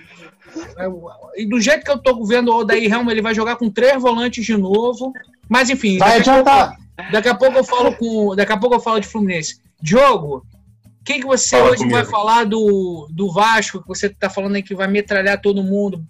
E 1.35 1.45
do 1.47 1.59
jeito 1.59 1.83
que 1.83 1.91
eu 1.91 1.97
tô 1.97 2.23
vendo 2.25 2.51
o 2.51 2.59
Odair 2.59 2.91
Helma, 2.91 3.11
ele 3.11 3.21
vai 3.21 3.33
jogar 3.33 3.55
com 3.55 3.69
três 3.69 4.01
volantes 4.01 4.45
de 4.45 4.55
novo. 4.55 5.11
Mas 5.49 5.69
enfim. 5.69 5.97
Vai 5.97 6.17
adiantar. 6.19 6.77
Daqui 7.11 7.27
a 7.27 7.35
pouco 7.35 7.57
eu 7.57 7.63
falo 7.63 7.95
com. 7.95 8.35
Daqui 8.35 8.51
a 8.51 8.57
pouco 8.57 8.75
eu 8.75 8.79
falo 8.79 8.99
de 8.99 9.07
Fluminense. 9.07 9.59
Diogo, 9.81 10.45
quem 11.03 11.19
que 11.19 11.27
você 11.27 11.57
Fala 11.57 11.71
hoje 11.71 11.79
comigo. 11.79 11.95
vai 11.95 12.05
falar 12.05 12.45
do, 12.45 13.07
do 13.11 13.31
Vasco, 13.31 13.81
que 13.81 13.87
você 13.87 14.07
está 14.07 14.29
falando 14.29 14.55
aí 14.55 14.63
que 14.63 14.75
vai 14.75 14.87
metralhar 14.87 15.41
todo 15.41 15.63
mundo? 15.63 16.05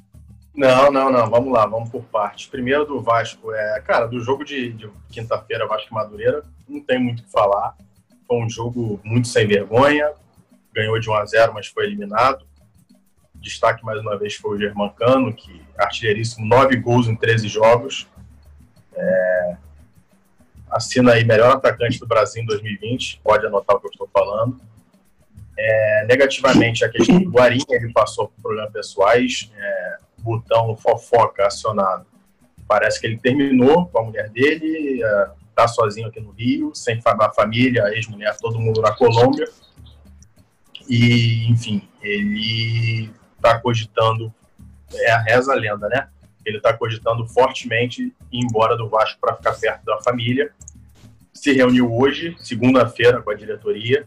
Não, 0.56 0.92
não, 0.92 1.12
não. 1.12 1.30
Vamos 1.30 1.52
lá, 1.52 1.66
vamos 1.66 1.90
por 1.90 2.04
partes. 2.04 2.46
Primeiro 2.46 2.86
do 2.86 3.02
Vasco, 3.02 3.52
é, 3.52 3.82
cara, 3.82 4.06
do 4.06 4.20
jogo 4.20 4.46
de, 4.46 4.72
de 4.74 4.90
quinta-feira, 5.12 5.68
Vasco 5.68 5.88
e 5.90 5.94
Madureira, 5.94 6.44
não 6.68 6.80
tem 6.80 7.00
muito 7.00 7.22
o 7.22 7.24
que 7.24 7.32
falar. 7.32 7.76
Foi 8.28 8.38
um 8.38 8.50
jogo 8.50 9.00
muito 9.04 9.28
sem 9.28 9.48
vergonha, 9.48 10.12
ganhou 10.72 11.00
de 11.00 11.10
1 11.10 11.14
a 11.14 11.26
0 11.26 11.54
mas 11.54 11.68
foi 11.68 11.86
eliminado. 11.86 12.46
Destaque 13.36 13.84
mais 13.84 14.00
uma 14.00 14.18
vez 14.18 14.36
foi 14.36 14.56
o 14.56 14.60
Germancano, 14.60 15.34
que 15.34 15.62
artilheiríssimo, 15.78 16.46
nove 16.46 16.78
gols 16.78 17.08
em 17.08 17.16
13 17.16 17.48
jogos. 17.48 18.08
É, 18.96 19.58
assina 20.70 21.14
aí 21.14 21.26
melhor 21.26 21.52
atacante 21.56 22.00
do 22.00 22.08
Brasil 22.08 22.44
em 22.44 22.46
2020, 22.46 23.22
pode 23.24 23.46
anotar 23.46 23.76
o 23.76 23.80
que 23.80 23.88
eu 23.88 23.92
estou 23.92 24.10
falando. 24.14 24.62
É, 25.58 26.06
negativamente, 26.08 26.84
a 26.84 26.90
questão 26.90 27.20
do 27.20 27.30
Guarim, 27.30 27.62
ele 27.70 27.92
passou 27.94 28.28
por 28.28 28.42
problemas 28.42 28.72
pessoais, 28.72 29.52
é, 29.56 29.98
botão 30.18 30.76
fofoca 30.76 31.46
acionado. 31.46 32.06
Parece 32.68 33.00
que 33.00 33.06
ele 33.06 33.18
terminou 33.18 33.86
com 33.88 34.00
a 34.00 34.04
mulher 34.04 34.30
dele, 34.30 35.04
é, 35.04 35.68
sozinho 35.68 36.08
aqui 36.08 36.20
no 36.20 36.32
Rio, 36.32 36.74
sem 36.74 37.00
a 37.06 37.32
família, 37.32 37.86
a 37.86 37.94
ex-mulher, 37.94 38.36
todo 38.38 38.60
mundo 38.60 38.82
na 38.82 38.92
Colômbia. 38.92 39.48
E, 40.90 41.50
enfim, 41.50 41.88
ele 42.02 43.12
está 43.36 43.60
cogitando, 43.60 44.34
é 44.94 45.12
a 45.12 45.22
reza 45.22 45.54
lenda, 45.54 45.88
né? 45.88 46.08
Ele 46.46 46.58
está 46.58 46.74
cogitando 46.74 47.26
fortemente 47.28 48.14
ir 48.32 48.46
embora 48.46 48.76
do 48.76 48.90
Vasco 48.90 49.20
para 49.22 49.36
ficar 49.36 49.54
perto 49.54 49.86
da 49.86 50.02
família. 50.02 50.52
Se 51.32 51.54
reuniu 51.54 51.94
hoje, 51.94 52.36
segunda-feira, 52.40 53.22
com 53.22 53.32
a 53.32 53.36
diretoria 53.36 54.06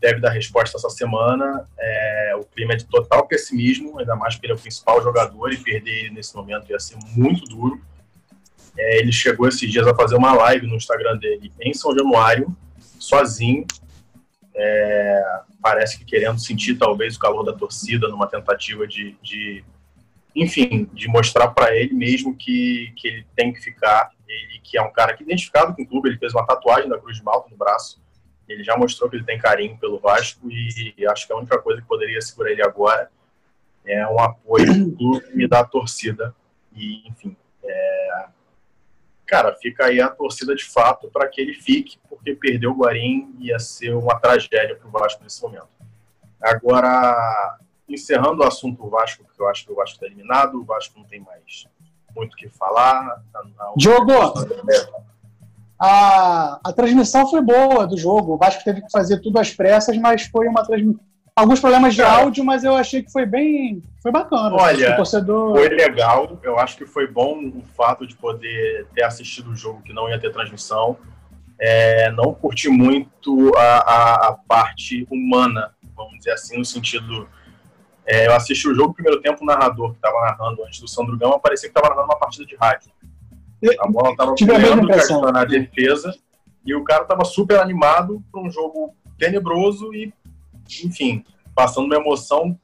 deve 0.00 0.20
dar 0.20 0.30
resposta 0.30 0.76
essa 0.76 0.90
semana. 0.90 1.66
É, 1.78 2.34
o 2.38 2.44
clima 2.44 2.74
é 2.74 2.76
de 2.76 2.84
total 2.86 3.26
pessimismo, 3.26 3.98
ainda 3.98 4.14
mais 4.16 4.34
porque 4.34 4.46
ele 4.46 4.52
é 4.52 4.56
o 4.56 4.60
principal 4.60 5.02
jogador 5.02 5.52
e 5.52 5.56
perder 5.56 6.04
ele 6.04 6.10
nesse 6.10 6.34
momento 6.34 6.70
ia 6.70 6.78
ser 6.78 6.96
muito 7.14 7.44
duro. 7.44 7.80
É, 8.78 8.98
ele 8.98 9.12
chegou 9.12 9.48
esses 9.48 9.70
dias 9.70 9.86
a 9.86 9.94
fazer 9.94 10.16
uma 10.16 10.32
live 10.34 10.66
no 10.66 10.76
Instagram 10.76 11.16
dele 11.16 11.52
em 11.60 11.72
São 11.72 11.94
Januário, 11.94 12.54
sozinho. 12.98 13.66
É, 14.54 15.40
parece 15.60 15.98
que 15.98 16.04
querendo 16.04 16.38
sentir 16.38 16.76
talvez 16.76 17.16
o 17.16 17.18
calor 17.18 17.42
da 17.42 17.52
torcida 17.52 18.08
numa 18.08 18.26
tentativa 18.26 18.86
de, 18.86 19.16
de 19.22 19.64
enfim, 20.34 20.88
de 20.92 21.08
mostrar 21.08 21.48
para 21.48 21.74
ele 21.74 21.94
mesmo 21.94 22.36
que, 22.36 22.92
que 22.96 23.08
ele 23.08 23.26
tem 23.34 23.52
que 23.52 23.60
ficar. 23.60 24.10
Ele 24.28 24.60
que 24.62 24.76
é 24.76 24.82
um 24.82 24.92
cara 24.92 25.14
que 25.14 25.22
é 25.22 25.26
identificado 25.26 25.74
com 25.74 25.82
o 25.82 25.86
clube, 25.86 26.08
ele 26.08 26.18
fez 26.18 26.34
uma 26.34 26.44
tatuagem 26.44 26.88
da 26.88 26.98
Cruz 26.98 27.16
de 27.16 27.22
Malta 27.22 27.48
no 27.48 27.56
braço 27.56 28.04
ele 28.48 28.62
já 28.62 28.76
mostrou 28.76 29.10
que 29.10 29.16
ele 29.16 29.24
tem 29.24 29.38
carinho 29.38 29.76
pelo 29.78 29.98
Vasco 29.98 30.50
e 30.50 30.94
acho 31.10 31.26
que 31.26 31.32
a 31.32 31.36
única 31.36 31.58
coisa 31.58 31.80
que 31.80 31.88
poderia 31.88 32.20
segurar 32.20 32.50
ele 32.50 32.62
agora 32.62 33.10
é 33.84 34.06
um 34.06 34.18
apoio 34.18 34.66
do 34.74 34.96
clube 34.96 35.44
e 35.44 35.48
da 35.48 35.64
torcida. 35.64 36.34
E, 36.72 37.08
enfim, 37.08 37.36
é... 37.64 38.26
cara, 39.24 39.54
fica 39.54 39.86
aí 39.86 40.00
a 40.00 40.08
torcida 40.08 40.54
de 40.54 40.64
fato 40.64 41.08
para 41.08 41.28
que 41.28 41.40
ele 41.40 41.54
fique, 41.54 41.98
porque 42.08 42.34
perder 42.34 42.66
o 42.66 42.74
Guarim 42.74 43.34
ia 43.38 43.58
ser 43.58 43.94
uma 43.94 44.18
tragédia 44.18 44.76
para 44.76 44.88
o 44.88 44.90
Vasco 44.90 45.22
nesse 45.22 45.40
momento. 45.42 45.68
Agora, 46.40 47.58
encerrando 47.88 48.42
o 48.42 48.46
assunto 48.46 48.88
Vasco, 48.88 49.24
porque 49.24 49.40
eu 49.40 49.48
acho 49.48 49.64
que 49.64 49.72
o 49.72 49.76
Vasco 49.76 49.94
está 49.94 50.06
eliminado, 50.06 50.60
o 50.60 50.64
Vasco 50.64 50.98
não 50.98 51.06
tem 51.06 51.20
mais 51.20 51.66
muito 52.14 52.34
o 52.34 52.36
que 52.36 52.48
falar. 52.48 53.22
Diogo! 53.76 54.12
A, 55.78 56.58
a 56.64 56.72
transmissão 56.72 57.28
foi 57.28 57.42
boa 57.42 57.86
do 57.86 57.96
jogo. 57.96 58.34
O 58.34 58.36
Vasco 58.38 58.64
teve 58.64 58.80
que 58.82 58.90
fazer 58.90 59.20
tudo 59.20 59.38
às 59.38 59.52
pressas, 59.52 59.96
mas 59.98 60.22
foi 60.22 60.48
uma 60.48 60.64
transmissão. 60.64 61.04
Alguns 61.38 61.60
problemas 61.60 61.94
de 61.94 62.00
áudio, 62.00 62.42
mas 62.42 62.64
eu 62.64 62.74
achei 62.74 63.02
que 63.02 63.12
foi 63.12 63.26
bem. 63.26 63.82
Foi 64.02 64.10
bacana. 64.10 64.56
Olha, 64.56 64.96
torcedor... 64.96 65.52
foi 65.54 65.68
legal. 65.68 66.40
Eu 66.42 66.58
acho 66.58 66.78
que 66.78 66.86
foi 66.86 67.06
bom 67.06 67.48
o 67.48 67.62
fato 67.76 68.06
de 68.06 68.16
poder 68.16 68.86
ter 68.94 69.02
assistido 69.02 69.50
o 69.50 69.54
jogo 69.54 69.82
que 69.82 69.92
não 69.92 70.08
ia 70.08 70.18
ter 70.18 70.32
transmissão. 70.32 70.96
É, 71.58 72.10
não 72.12 72.32
curti 72.32 72.70
muito 72.70 73.52
a, 73.54 73.60
a, 73.60 74.28
a, 74.28 74.32
parte 74.32 75.06
humana, 75.10 75.74
vamos 75.94 76.16
dizer 76.18 76.32
assim, 76.32 76.56
no 76.56 76.64
sentido. 76.64 77.28
É, 78.06 78.26
eu 78.26 78.34
assisti 78.34 78.66
o 78.66 78.74
jogo 78.74 78.88
no 78.88 78.94
primeiro 78.94 79.20
tempo, 79.20 79.42
o 79.42 79.46
narrador 79.46 79.90
que 79.90 79.96
estava 79.96 80.18
narrando 80.22 80.64
antes 80.64 80.80
do 80.80 80.88
Sandro 80.88 81.18
Gama 81.18 81.38
parecia 81.38 81.68
que 81.68 81.76
estava 81.76 81.94
narrando 81.94 82.12
uma 82.12 82.18
partida 82.18 82.46
de 82.46 82.56
rádio. 82.56 82.90
A 83.80 83.86
bola 83.86 84.10
estava 84.10 84.34
ganhando 84.34 85.32
na 85.32 85.44
defesa 85.44 86.14
e 86.64 86.74
o 86.74 86.84
cara 86.84 87.02
estava 87.02 87.24
super 87.24 87.58
animado 87.60 88.22
para 88.30 88.40
um 88.40 88.50
jogo 88.50 88.94
tenebroso 89.18 89.94
e, 89.94 90.12
enfim, 90.84 91.24
passando 91.54 91.86
uma 91.86 91.96
emoção, 91.96 92.58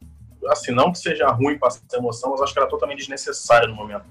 assim, 0.49 0.73
não 0.73 0.93
que 0.93 0.99
seja 0.99 1.29
ruim 1.29 1.59
passar 1.59 1.83
emoção, 1.95 2.31
mas 2.31 2.43
acho 2.43 2.53
que 2.53 2.59
era 2.59 2.69
totalmente 2.69 2.99
desnecessário 2.99 3.69
no 3.69 3.75
momento. 3.75 4.05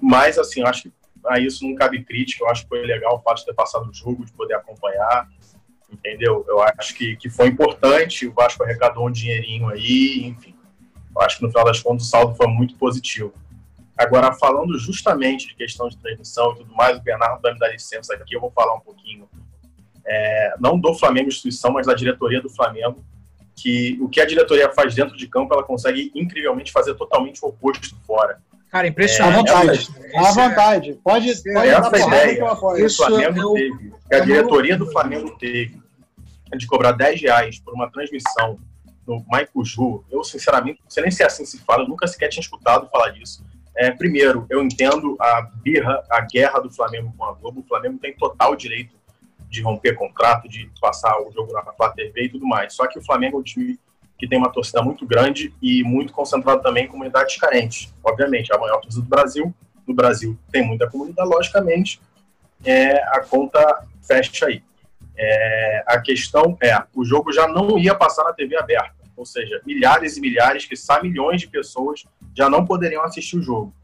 Mas, 0.00 0.38
assim, 0.38 0.62
acho 0.62 0.84
que 0.84 0.92
a 1.26 1.38
isso 1.38 1.66
não 1.66 1.74
cabe 1.74 2.04
crítica, 2.04 2.44
eu 2.44 2.48
acho 2.48 2.62
que 2.62 2.68
foi 2.68 2.84
legal 2.84 3.16
o 3.16 3.20
fato 3.20 3.38
de 3.38 3.46
ter 3.46 3.54
passado 3.54 3.88
o 3.88 3.94
jogo, 3.94 4.24
de 4.24 4.32
poder 4.32 4.54
acompanhar, 4.54 5.28
entendeu? 5.90 6.44
Eu 6.48 6.62
acho 6.62 6.94
que, 6.94 7.16
que 7.16 7.30
foi 7.30 7.48
importante, 7.48 8.26
o 8.26 8.32
Vasco 8.32 8.62
arrecadou 8.62 9.06
um 9.06 9.10
dinheirinho 9.10 9.68
aí, 9.68 10.26
enfim. 10.26 10.54
Eu 11.14 11.22
acho 11.22 11.38
que 11.38 11.42
no 11.44 11.48
final 11.48 11.64
das 11.64 11.80
contas 11.80 12.06
o 12.06 12.10
saldo 12.10 12.34
foi 12.34 12.46
muito 12.46 12.76
positivo. 12.76 13.32
Agora, 13.96 14.32
falando 14.32 14.76
justamente 14.78 15.46
de 15.48 15.54
questão 15.54 15.88
de 15.88 15.96
transmissão 15.96 16.52
e 16.52 16.56
tudo 16.58 16.74
mais, 16.74 16.98
o 16.98 17.02
Bernardo 17.02 17.40
vai 17.40 17.52
me 17.52 17.58
dar 17.58 17.68
licença 17.68 18.12
aqui, 18.14 18.34
eu 18.34 18.40
vou 18.40 18.50
falar 18.50 18.74
um 18.74 18.80
pouquinho 18.80 19.28
é, 20.06 20.54
não 20.60 20.78
do 20.78 20.92
Flamengo 20.94 21.28
instituição, 21.28 21.70
mas 21.72 21.86
da 21.86 21.94
diretoria 21.94 22.40
do 22.42 22.50
Flamengo, 22.50 23.02
que 23.56 23.96
o 24.02 24.08
que 24.08 24.20
a 24.20 24.26
diretoria 24.26 24.70
faz 24.72 24.94
dentro 24.94 25.16
de 25.16 25.26
campo, 25.28 25.54
ela 25.54 25.62
consegue 25.62 26.10
incrivelmente 26.14 26.72
fazer 26.72 26.94
totalmente 26.94 27.42
o 27.44 27.48
oposto 27.48 27.96
fora. 28.06 28.38
Cara, 28.68 28.86
À 28.86 28.90
impressionante. 28.90 29.36
vontade. 29.36 29.68
À 29.68 29.72
Isso 29.72 30.40
é- 30.40 30.48
vontade. 30.48 31.00
Pode, 31.04 31.42
pode 31.42 31.68
Essa 31.68 31.90
porrada 31.90 32.06
ideia 32.08 32.34
que 32.34 32.42
eu 32.82 32.86
o 32.86 32.90
Flamengo 32.90 33.40
eu- 33.40 33.52
teve, 33.54 33.92
que 34.08 34.14
a 34.14 34.20
diretoria 34.20 34.76
do 34.76 34.90
Flamengo 34.90 35.30
teve, 35.38 35.80
de 36.56 36.66
cobrar 36.66 36.92
10 36.92 37.20
reais 37.22 37.58
por 37.60 37.72
uma 37.72 37.88
transmissão 37.90 38.58
no 39.06 39.24
Maicuju, 39.28 40.04
eu 40.10 40.22
sinceramente, 40.24 40.80
não 40.82 40.90
sei 40.90 41.02
nem 41.04 41.12
se 41.12 41.22
é 41.22 41.26
assim 41.26 41.44
se 41.44 41.58
fala, 41.60 41.84
eu 41.84 41.88
nunca 41.88 42.06
sequer 42.08 42.28
tinha 42.28 42.40
escutado 42.42 42.88
falar 42.90 43.10
disso. 43.10 43.44
É, 43.76 43.90
primeiro, 43.90 44.46
eu 44.48 44.62
entendo 44.62 45.16
a 45.20 45.42
birra, 45.62 46.02
a 46.10 46.20
guerra 46.20 46.60
do 46.60 46.70
Flamengo 46.70 47.12
com 47.16 47.24
a 47.24 47.32
Globo. 47.32 47.60
O 47.60 47.66
Flamengo 47.66 47.98
tem 47.98 48.14
total 48.14 48.54
direito 48.54 48.94
de 49.48 49.62
romper 49.62 49.94
contrato, 49.94 50.48
de 50.48 50.70
passar 50.80 51.20
o 51.20 51.30
jogo 51.32 51.52
na 51.52 51.62
Flá 51.72 51.90
TV 51.90 52.24
e 52.24 52.28
tudo 52.28 52.46
mais. 52.46 52.74
Só 52.74 52.86
que 52.86 52.98
o 52.98 53.02
Flamengo 53.02 53.36
é 53.36 53.40
um 53.40 53.42
time 53.42 53.78
que 54.18 54.28
tem 54.28 54.38
uma 54.38 54.50
torcida 54.50 54.80
muito 54.82 55.06
grande 55.06 55.52
e 55.60 55.82
muito 55.82 56.12
concentrado 56.12 56.62
também 56.62 56.84
em 56.84 56.88
comunidades 56.88 57.36
carentes. 57.36 57.92
Obviamente, 58.02 58.52
é 58.52 58.56
a 58.56 58.58
maior 58.58 58.80
torcida 58.80 59.02
do 59.02 59.08
Brasil. 59.08 59.54
No 59.86 59.94
Brasil 59.94 60.38
tem 60.50 60.64
muita 60.64 60.88
comunidade, 60.88 61.28
logicamente, 61.28 62.00
é, 62.64 62.96
a 63.16 63.20
conta 63.20 63.84
fecha 64.02 64.46
aí. 64.46 64.62
É, 65.16 65.84
a 65.86 66.00
questão 66.00 66.56
é, 66.60 66.82
o 66.94 67.04
jogo 67.04 67.32
já 67.32 67.46
não 67.46 67.78
ia 67.78 67.94
passar 67.94 68.24
na 68.24 68.32
TV 68.32 68.56
aberta, 68.56 68.94
ou 69.16 69.24
seja, 69.24 69.60
milhares 69.66 70.16
e 70.16 70.20
milhares, 70.20 70.66
que 70.66 70.76
só 70.76 71.02
milhões 71.02 71.40
de 71.40 71.48
pessoas 71.48 72.04
já 72.36 72.48
não 72.48 72.64
poderiam 72.64 73.02
assistir 73.02 73.36
o 73.36 73.42
jogo. 73.42 73.74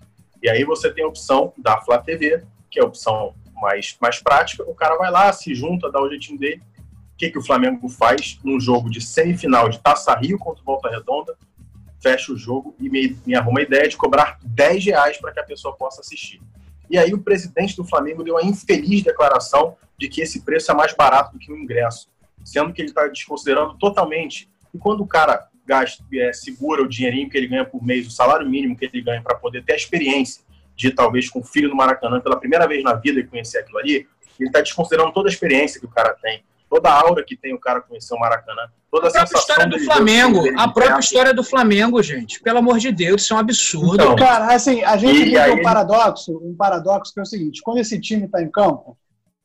E 0.42 0.48
aí 0.48 0.64
você 0.64 0.92
tem 0.92 1.04
a 1.04 1.08
opção 1.08 1.52
da 1.58 1.80
Flá 1.80 1.98
TV, 1.98 2.44
que 2.70 2.78
é 2.80 2.82
a 2.82 2.86
opção 2.86 3.34
mais, 3.60 3.96
mais 4.00 4.20
prática, 4.20 4.64
o 4.68 4.74
cara 4.74 4.96
vai 4.96 5.10
lá, 5.10 5.32
se 5.32 5.54
junta, 5.54 5.90
dá 5.90 6.00
o 6.00 6.08
jeitinho 6.08 6.38
dele. 6.38 6.62
O 7.12 7.16
que, 7.16 7.30
que 7.30 7.38
o 7.38 7.44
Flamengo 7.44 7.86
faz 7.88 8.38
num 8.42 8.58
jogo 8.58 8.88
de 8.88 9.00
semifinal 9.00 9.68
de 9.68 9.78
Taça 9.78 10.14
Rio 10.14 10.38
contra 10.38 10.64
Volta 10.64 10.88
Redonda? 10.88 11.36
Fecha 12.02 12.32
o 12.32 12.36
jogo 12.36 12.74
e 12.80 12.88
me, 12.88 13.16
me 13.26 13.34
arruma 13.34 13.60
a 13.60 13.62
ideia 13.62 13.86
de 13.86 13.96
cobrar 13.96 14.38
10 14.42 14.86
reais 14.86 15.18
para 15.18 15.30
que 15.32 15.40
a 15.40 15.44
pessoa 15.44 15.76
possa 15.76 16.00
assistir. 16.00 16.40
E 16.88 16.98
aí 16.98 17.12
o 17.12 17.22
presidente 17.22 17.76
do 17.76 17.84
Flamengo 17.84 18.24
deu 18.24 18.38
a 18.38 18.42
infeliz 18.42 19.02
declaração 19.02 19.76
de 19.98 20.08
que 20.08 20.22
esse 20.22 20.40
preço 20.40 20.72
é 20.72 20.74
mais 20.74 20.94
barato 20.94 21.34
do 21.34 21.38
que 21.38 21.52
o 21.52 21.56
ingresso, 21.56 22.08
sendo 22.42 22.72
que 22.72 22.80
ele 22.80 22.88
está 22.88 23.06
desconsiderando 23.06 23.76
totalmente. 23.78 24.49
E 24.74 24.78
quando 24.78 25.02
o 25.02 25.06
cara 25.06 25.48
gasta, 25.66 26.02
é, 26.12 26.32
segura 26.32 26.82
o 26.82 26.88
dinheirinho 26.88 27.28
que 27.30 27.36
ele 27.36 27.46
ganha 27.48 27.64
por 27.64 27.82
mês, 27.84 28.06
o 28.06 28.10
salário 28.10 28.48
mínimo 28.48 28.76
que 28.76 28.84
ele 28.86 29.00
ganha 29.02 29.22
para 29.22 29.36
poder 29.36 29.64
ter 29.64 29.74
a 29.74 29.76
experiência 29.76 30.42
de 30.76 30.90
talvez 30.90 31.28
com 31.28 31.40
o 31.40 31.44
filho 31.44 31.68
no 31.68 31.76
Maracanã 31.76 32.20
pela 32.20 32.38
primeira 32.38 32.66
vez 32.66 32.82
na 32.82 32.94
vida 32.94 33.20
e 33.20 33.26
conhecer 33.26 33.58
aquilo 33.58 33.78
ali, 33.78 34.06
ele 34.38 34.48
está 34.48 34.60
desconsiderando 34.60 35.12
toda 35.12 35.28
a 35.28 35.32
experiência 35.32 35.78
que 35.78 35.86
o 35.86 35.90
cara 35.90 36.16
tem, 36.22 36.42
toda 36.68 36.88
a 36.88 36.94
aura 37.00 37.22
que 37.22 37.36
tem 37.36 37.52
o 37.54 37.58
cara 37.60 37.80
conhecer 37.82 38.14
o 38.14 38.18
Maracanã, 38.18 38.62
toda 38.90 39.06
a, 39.06 39.08
A 39.08 39.12
própria 39.12 39.26
sensação 39.26 39.40
história 39.40 39.66
do 39.66 39.78
Flamengo, 39.84 40.38
a 40.58 40.64
própria 40.68 40.86
perto. 40.94 41.00
história 41.04 41.34
do 41.34 41.44
Flamengo, 41.44 42.02
gente. 42.02 42.40
Pelo 42.40 42.58
amor 42.58 42.78
de 42.78 42.90
Deus, 42.90 43.22
isso 43.22 43.34
é 43.34 43.36
um 43.36 43.40
absurdo. 43.40 43.94
Então, 44.02 44.16
Cara, 44.16 44.54
assim, 44.54 44.82
a 44.82 44.96
gente 44.96 45.12
vive 45.24 45.38
aí- 45.38 45.52
um 45.52 45.62
paradoxo, 45.62 46.32
um 46.42 46.54
paradoxo 46.56 47.12
que 47.12 47.20
é 47.20 47.22
o 47.22 47.26
seguinte: 47.26 47.60
quando 47.62 47.78
esse 47.78 48.00
time 48.00 48.24
está 48.24 48.42
em 48.42 48.50
campo, 48.50 48.96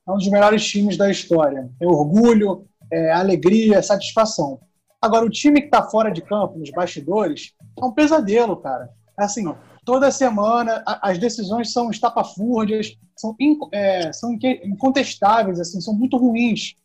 é 0.07 0.11
um 0.11 0.15
dos 0.17 0.29
melhores 0.29 0.65
times 0.65 0.95
da 0.97 1.11
história. 1.11 1.69
É 1.81 1.85
orgulho, 1.85 2.65
é 2.91 3.11
alegria, 3.11 3.77
é 3.77 3.81
satisfação. 3.81 4.59
Agora, 5.05 5.23
o 5.25 5.29
time 5.29 5.61
que 5.61 5.67
está 5.67 5.83
fora 5.83 6.09
de 6.11 6.21
campo, 6.21 6.57
nos 6.57 6.71
bastidores, 6.71 7.53
é 7.79 7.85
um 7.85 7.91
pesadelo, 7.91 8.57
cara. 8.57 8.89
Assim, 9.17 9.45
toda 9.85 10.09
semana 10.11 10.81
a- 10.85 11.09
as 11.11 11.17
decisões 11.19 11.71
são 11.71 11.91
estapafúrdias, 11.91 12.97
são, 13.15 13.35
in- 13.39 13.57
é, 13.71 14.11
são 14.11 14.33
incontestáveis, 14.63 15.59
assim, 15.59 15.79
são 15.79 15.93
muito 15.93 16.17
ruins. 16.17 16.75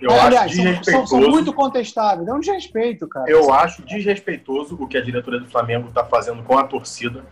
eu 0.00 0.10
Aliás, 0.10 0.50
acho 0.58 0.84
são, 0.90 1.06
são, 1.06 1.20
muito 1.30 1.52
contestáveis. 1.52 2.26
É 2.26 2.32
um 2.32 2.40
desrespeito, 2.40 3.06
cara. 3.08 3.30
Eu 3.30 3.52
acho 3.52 3.82
desrespeitoso 3.82 4.74
o 4.80 4.88
que 4.88 4.96
a 4.96 5.02
diretoria 5.02 5.38
do 5.40 5.46
Flamengo 5.46 5.88
está 5.88 6.04
fazendo 6.04 6.42
com 6.42 6.58
a 6.58 6.64
torcida, 6.64 7.24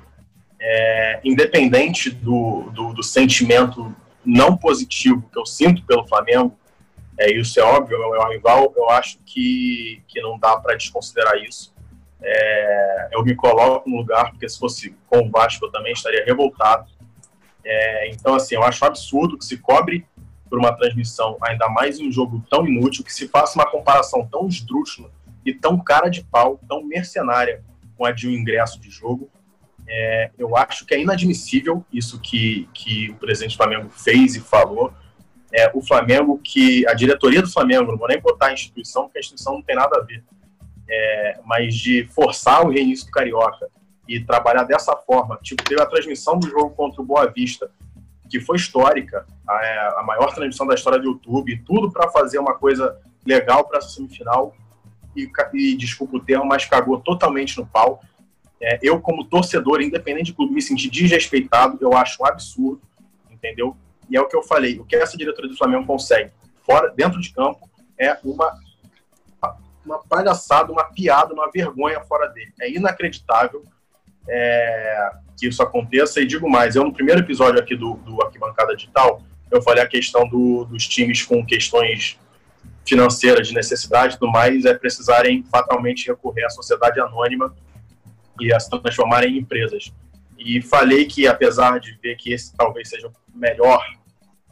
É, 0.61 1.21
independente 1.25 2.11
do, 2.11 2.71
do, 2.73 2.93
do 2.93 3.03
sentimento 3.03 3.95
não 4.25 4.57
positivo 4.57 5.23
que 5.33 5.39
eu 5.39 5.47
sinto 5.47 5.85
pelo 5.87 6.05
Flamengo, 6.07 6.53
é, 7.19 7.33
isso 7.33 7.59
é 7.59 7.63
óbvio, 7.63 7.97
é 7.97 8.27
um 8.27 8.31
rival, 8.31 8.73
eu 8.77 8.89
acho 8.91 9.19
que, 9.27 10.03
que 10.07 10.21
não 10.21 10.39
dá 10.39 10.57
para 10.57 10.77
desconsiderar 10.77 11.37
isso. 11.37 11.75
É, 12.23 13.09
eu 13.13 13.25
me 13.25 13.35
coloco 13.35 13.89
no 13.91 13.97
lugar, 13.97 14.31
porque 14.31 14.49
se 14.49 14.59
fosse 14.59 14.97
com 15.09 15.21
o 15.21 15.31
Vasco 15.31 15.67
eu 15.67 15.71
também 15.71 15.93
estaria 15.93 16.25
revoltado. 16.25 16.89
É, 17.65 18.09
então, 18.11 18.35
assim, 18.35 18.55
eu 18.55 18.63
acho 18.63 18.85
absurdo 18.85 19.37
que 19.37 19.45
se 19.45 19.59
cobre 19.59 20.07
por 20.49 20.59
uma 20.59 20.73
transmissão, 20.73 21.37
ainda 21.43 21.69
mais 21.69 22.01
um 22.01 22.11
jogo 22.11 22.43
tão 22.49 22.67
inútil, 22.67 23.05
que 23.05 23.13
se 23.13 23.29
faça 23.29 23.59
uma 23.59 23.71
comparação 23.71 24.27
tão 24.27 24.47
esdrúxula 24.49 25.11
e 25.45 25.53
tão 25.53 25.79
cara 25.79 26.09
de 26.09 26.23
pau, 26.23 26.61
tão 26.69 26.85
mercenária 26.85 27.63
com 27.97 28.05
a 28.05 28.13
de 28.13 28.29
um 28.29 28.33
ingresso 28.33 28.81
de 28.81 28.91
jogo. 28.91 29.29
É, 29.87 30.31
eu 30.39 30.57
acho 30.57 30.85
que 30.87 30.95
é 30.95 31.01
inadmissível 31.01 31.85
isso 31.93 32.21
que, 32.21 32.69
que 32.73 33.11
o 33.11 33.17
presidente 33.17 33.53
do 33.53 33.57
Flamengo 33.57 33.89
fez 33.91 34.37
e 34.37 34.41
falou. 34.41 34.93
É, 35.53 35.71
o 35.75 35.81
Flamengo, 35.81 36.39
que 36.39 36.87
a 36.87 36.95
diretoria 36.95 37.41
do 37.41 37.51
Flamengo, 37.51 37.91
não 37.91 37.99
vou 37.99 38.09
nem 38.09 38.21
botar 38.21 38.49
a 38.49 38.53
instituição, 38.53 39.05
porque 39.05 39.19
a 39.19 39.21
instituição 39.21 39.55
não 39.55 39.63
tem 39.63 39.75
nada 39.75 39.99
a 39.99 40.05
ver, 40.05 40.23
é, 40.89 41.41
mas 41.45 41.75
de 41.75 42.05
forçar 42.15 42.65
o 42.65 42.71
reinício 42.71 43.07
do 43.07 43.13
Carioca 43.13 43.69
e 44.07 44.21
trabalhar 44.21 44.65
dessa 44.65 44.95
forma. 44.97 45.39
Tipo, 45.43 45.63
teve 45.65 45.81
a 45.81 45.87
transmissão 45.87 46.39
do 46.39 46.49
jogo 46.49 46.71
contra 46.71 47.01
o 47.01 47.05
Boa 47.05 47.27
Vista, 47.27 47.71
que 48.29 48.41
foi 48.41 48.57
histórica, 48.57 49.27
a, 49.49 50.01
a 50.01 50.03
maior 50.03 50.35
transmissão 50.35 50.67
da 50.67 50.75
história 50.75 50.99
do 50.99 51.07
YouTube, 51.07 51.63
tudo 51.65 51.91
para 51.91 52.11
fazer 52.11 52.39
uma 52.39 52.55
coisa 52.55 52.99
legal 53.25 53.65
para 53.67 53.79
essa 53.79 53.89
semifinal. 53.89 54.55
E, 55.17 55.29
e 55.55 55.77
desculpa 55.77 56.17
o 56.17 56.21
termo, 56.21 56.45
mas 56.45 56.65
cagou 56.65 57.01
totalmente 57.01 57.57
no 57.59 57.67
pau. 57.67 58.01
É, 58.61 58.79
eu, 58.83 59.01
como 59.01 59.25
torcedor, 59.25 59.81
independente 59.81 60.27
de 60.27 60.33
clube, 60.35 60.55
me 60.55 60.63
senti 60.63 60.91
desrespeitado, 60.91 61.79
eu 61.81 61.95
acho 61.95 62.23
um 62.23 62.27
absurdo, 62.27 62.81
entendeu? 63.31 63.77
E 64.11 64.17
é 64.17 64.21
o 64.21 64.27
que 64.27 64.37
eu 64.37 64.43
falei, 64.43 64.79
o 64.79 64.85
que 64.85 64.97
essa 64.97 65.17
diretoria 65.17 65.51
do 65.51 65.57
Flamengo 65.57 65.87
consegue, 65.87 66.31
fora, 66.65 66.91
dentro 66.91 67.21
de 67.21 67.33
campo, 67.33 67.69
é 67.99 68.17
uma, 68.25 68.55
uma 69.85 69.99
palhaçada, 70.09 70.73
uma 70.73 70.85
piada, 70.85 71.35
uma 71.35 71.51
vergonha 71.51 72.01
fora 72.03 72.29
dele. 72.29 72.53
É 72.61 72.71
inacreditável 72.71 73.63
é, 74.29 75.11
que 75.37 75.49
isso 75.49 75.63
aconteça, 75.63 76.21
e 76.21 76.27
digo 76.27 76.49
mais, 76.49 76.77
eu 76.77 76.85
no 76.85 76.93
primeiro 76.93 77.21
episódio 77.21 77.61
aqui 77.61 77.75
do, 77.77 77.95
do 77.95 78.23
Arquibancada 78.23 78.75
Digital, 78.77 79.23
eu 79.51 79.63
falei 79.63 79.83
a 79.83 79.89
questão 79.89 80.29
do, 80.29 80.65
dos 80.67 80.87
times 80.87 81.23
com 81.23 81.45
questões 81.45 82.19
financeiras 82.87 83.49
de 83.49 83.55
necessidade 83.55 84.15
e 84.15 84.19
tudo 84.19 84.33
mais, 84.33 84.65
é 84.65 84.75
precisarem 84.75 85.45
fatalmente 85.45 86.07
recorrer 86.07 86.45
à 86.45 86.51
sociedade 86.51 87.01
anônima 87.01 87.55
e 88.41 88.53
a 88.53 88.59
se 88.59 88.71
transformarem 88.71 89.35
em 89.35 89.39
empresas. 89.39 89.93
E 90.39 90.63
falei 90.63 91.05
que, 91.05 91.27
apesar 91.27 91.81
de 91.81 91.99
ver 92.03 92.17
que 92.17 92.33
esse 92.33 92.55
talvez 92.55 92.89
seja 92.89 93.11
melhor 93.39 93.85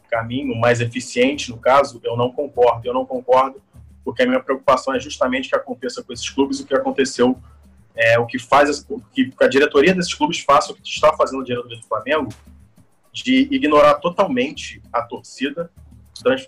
caminho, 0.09 0.55
mais 0.55 0.79
eficiente 0.79 1.51
no 1.51 1.57
caso, 1.57 1.99
eu 2.03 2.15
não 2.15 2.31
concordo. 2.31 2.87
Eu 2.87 2.93
não 2.93 3.05
concordo 3.05 3.61
porque 4.03 4.23
a 4.23 4.25
minha 4.25 4.39
preocupação 4.39 4.93
é 4.93 4.99
justamente 4.99 5.49
que 5.49 5.55
aconteça 5.55 6.01
com 6.01 6.13
esses 6.13 6.29
clubes 6.29 6.59
o 6.59 6.65
que 6.65 6.73
aconteceu, 6.73 7.37
é, 7.93 8.17
o 8.17 8.25
que 8.25 8.39
faz, 8.39 8.85
o 8.89 9.01
que 9.11 9.33
a 9.41 9.47
diretoria 9.47 9.93
desses 9.93 10.13
clubes 10.13 10.39
faça, 10.39 10.71
o 10.71 10.75
que 10.75 10.87
está 10.87 11.11
fazendo 11.13 11.41
a 11.41 11.45
diretoria 11.45 11.77
do 11.77 11.85
Flamengo, 11.85 12.29
de 13.11 13.49
ignorar 13.51 13.95
totalmente 13.95 14.81
a 14.93 15.01
torcida, 15.01 15.69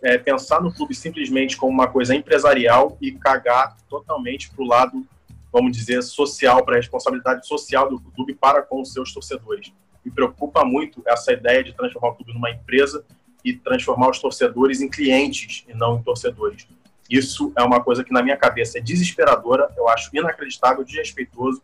é, 0.04 0.18
pensar 0.18 0.62
no 0.62 0.74
clube 0.74 0.96
simplesmente 0.96 1.58
como 1.58 1.72
uma 1.72 1.88
coisa 1.88 2.16
empresarial 2.16 2.98
e 3.02 3.12
cagar 3.12 3.76
totalmente 3.90 4.50
para 4.50 4.64
o 4.64 4.68
lado 4.68 5.06
vamos 5.52 5.76
dizer, 5.76 6.02
social, 6.04 6.64
para 6.64 6.76
a 6.76 6.78
responsabilidade 6.78 7.48
social 7.48 7.90
do 7.90 8.00
clube 8.00 8.34
para 8.34 8.62
com 8.62 8.82
os 8.82 8.94
seus 8.94 9.14
torcedores. 9.14 9.74
Me 10.04 10.12
preocupa 10.12 10.64
muito 10.64 11.02
essa 11.06 11.32
ideia 11.34 11.64
de 11.64 11.74
transformar 11.74 12.10
o 12.10 12.16
clube 12.16 12.34
numa 12.34 12.50
empresa 12.50 13.04
e 13.44 13.54
transformar 13.54 14.10
os 14.10 14.20
torcedores 14.20 14.82
em 14.82 14.90
clientes 14.90 15.66
e 15.68 15.74
não 15.74 15.98
em 15.98 16.04
torcedores. 16.04 16.68
Isso 17.10 17.52
é 17.58 17.64
uma 17.64 17.82
coisa 17.82 18.04
que, 18.04 18.14
na 18.14 18.22
minha 18.22 18.38
cabeça, 18.38 18.78
é 18.78 18.82
desesperadora, 18.82 19.72
eu 19.76 19.88
acho 19.90 20.10
inacreditável, 20.16 20.84
desrespeitoso. 20.84 21.62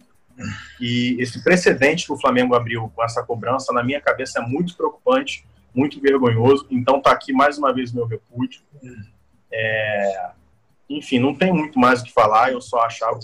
E 0.81 1.15
esse 1.19 1.43
precedente 1.43 2.05
que 2.05 2.11
o 2.11 2.17
Flamengo 2.17 2.55
abriu 2.55 2.91
com 2.95 3.03
essa 3.03 3.23
cobrança, 3.23 3.71
na 3.71 3.83
minha 3.83 4.01
cabeça, 4.01 4.39
é 4.39 4.41
muito 4.41 4.75
preocupante, 4.75 5.45
muito 5.73 6.01
vergonhoso. 6.01 6.65
Então, 6.71 6.97
está 6.97 7.11
aqui 7.11 7.31
mais 7.31 7.57
uma 7.57 7.71
vez 7.73 7.91
o 7.91 7.95
meu 7.95 8.05
repúdio. 8.05 8.61
É... 9.51 10.29
Enfim, 10.89 11.19
não 11.19 11.35
tem 11.35 11.53
muito 11.53 11.79
mais 11.79 12.01
o 12.01 12.03
que 12.03 12.11
falar, 12.11 12.51
eu 12.51 12.61
só 12.61 12.81
achava 12.81 13.19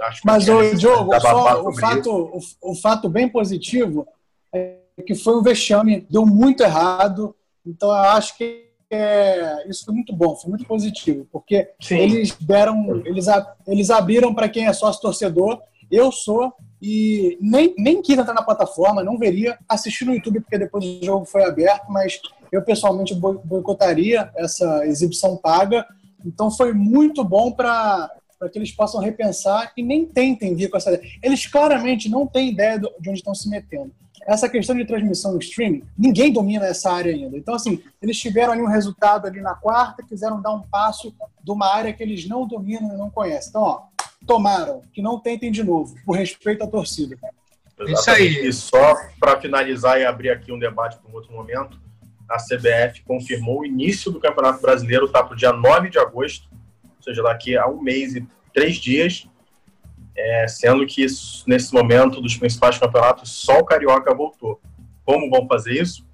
Acho 0.00 0.20
Mas, 0.24 0.48
ô, 0.48 0.74
Diogo, 0.74 1.18
só 1.20 1.62
o, 1.62 1.72
fato, 1.78 2.10
o, 2.10 2.40
o 2.72 2.74
fato 2.74 3.08
bem 3.08 3.28
positivo 3.28 4.06
que 5.06 5.14
foi 5.14 5.36
um 5.36 5.42
vexame, 5.42 6.06
deu 6.10 6.24
muito 6.26 6.62
errado. 6.62 7.34
Então, 7.66 7.88
eu 7.88 7.94
acho 7.94 8.36
que 8.36 8.70
é, 8.90 9.66
isso 9.68 9.84
foi 9.86 9.94
muito 9.94 10.14
bom, 10.14 10.36
foi 10.36 10.50
muito 10.50 10.66
positivo, 10.66 11.26
porque 11.32 11.70
Sim. 11.80 11.96
eles 11.98 12.36
deram, 12.38 13.00
eles, 13.06 13.26
a- 13.26 13.54
eles 13.66 13.88
abriram 13.88 14.34
para 14.34 14.48
quem 14.50 14.66
é 14.66 14.72
sócio 14.72 15.00
torcedor 15.00 15.60
Eu 15.90 16.12
sou 16.12 16.52
e 16.80 17.38
nem, 17.40 17.74
nem 17.78 18.02
quis 18.02 18.18
entrar 18.18 18.34
na 18.34 18.42
plataforma, 18.42 19.02
não 19.04 19.16
veria, 19.18 19.58
assistir 19.68 20.04
no 20.04 20.14
YouTube, 20.14 20.40
porque 20.40 20.58
depois 20.58 20.84
o 20.84 21.04
jogo 21.04 21.24
foi 21.24 21.44
aberto, 21.44 21.86
mas 21.90 22.20
eu 22.50 22.62
pessoalmente 22.62 23.14
boicotaria 23.14 24.30
essa 24.36 24.86
exibição 24.86 25.36
paga. 25.36 25.86
Então 26.24 26.50
foi 26.50 26.72
muito 26.72 27.22
bom 27.24 27.52
para 27.52 28.10
que 28.52 28.58
eles 28.58 28.72
possam 28.72 29.00
repensar 29.00 29.72
e 29.76 29.82
nem 29.82 30.04
tentem 30.06 30.54
vir 30.54 30.68
com 30.70 30.76
essa 30.76 30.92
ideia. 30.92 31.10
Eles 31.22 31.46
claramente 31.46 32.08
não 32.08 32.26
têm 32.26 32.50
ideia 32.50 32.78
de 32.78 32.88
onde 33.08 33.18
estão 33.20 33.34
se 33.34 33.48
metendo. 33.48 33.92
Essa 34.26 34.48
questão 34.48 34.76
de 34.76 34.84
transmissão 34.84 35.34
em 35.34 35.38
streaming, 35.38 35.82
ninguém 35.98 36.32
domina 36.32 36.66
essa 36.66 36.92
área 36.92 37.12
ainda. 37.12 37.36
Então, 37.36 37.54
assim, 37.54 37.82
eles 38.00 38.18
tiveram 38.18 38.52
ali 38.52 38.62
um 38.62 38.68
resultado 38.68 39.26
ali 39.26 39.40
na 39.40 39.54
quarta, 39.54 40.02
quiseram 40.02 40.40
dar 40.40 40.52
um 40.52 40.62
passo 40.62 41.14
de 41.42 41.50
uma 41.50 41.66
área 41.66 41.92
que 41.92 42.02
eles 42.02 42.28
não 42.28 42.46
dominam 42.46 42.94
e 42.94 42.96
não 42.96 43.10
conhecem. 43.10 43.50
Então, 43.50 43.62
ó, 43.62 43.82
tomaram, 44.26 44.82
que 44.92 45.02
não 45.02 45.18
tentem 45.18 45.50
de 45.50 45.64
novo, 45.64 45.94
por 46.04 46.16
respeito 46.16 46.62
à 46.62 46.66
torcida. 46.66 47.16
Exatamente. 47.78 48.00
Isso 48.00 48.10
aí. 48.10 48.46
E 48.46 48.52
só 48.52 48.94
para 49.18 49.40
finalizar 49.40 50.00
e 50.00 50.04
abrir 50.04 50.30
aqui 50.30 50.52
um 50.52 50.58
debate 50.58 50.98
para 50.98 51.10
um 51.10 51.14
outro 51.14 51.32
momento, 51.32 51.80
a 52.28 52.36
CBF 52.36 53.02
confirmou 53.02 53.60
o 53.60 53.66
início 53.66 54.10
do 54.10 54.20
Campeonato 54.20 54.60
Brasileiro, 54.60 55.08
tá 55.08 55.22
para 55.22 55.34
o 55.34 55.36
dia 55.36 55.52
9 55.52 55.90
de 55.90 55.98
agosto, 55.98 56.48
ou 56.84 57.02
seja, 57.02 57.22
daqui 57.22 57.56
a 57.56 57.66
um 57.66 57.82
mês 57.82 58.14
e 58.14 58.26
três 58.54 58.76
dias, 58.76 59.26
é, 60.16 60.46
sendo 60.48 60.86
que 60.86 61.06
nesse 61.46 61.72
momento 61.72 62.20
dos 62.20 62.36
principais 62.36 62.78
campeonatos 62.78 63.30
só 63.30 63.58
o 63.58 63.64
Carioca 63.64 64.14
voltou. 64.14 64.60
Como 65.04 65.30
vão 65.30 65.46
fazer 65.46 65.80
isso? 65.80 66.06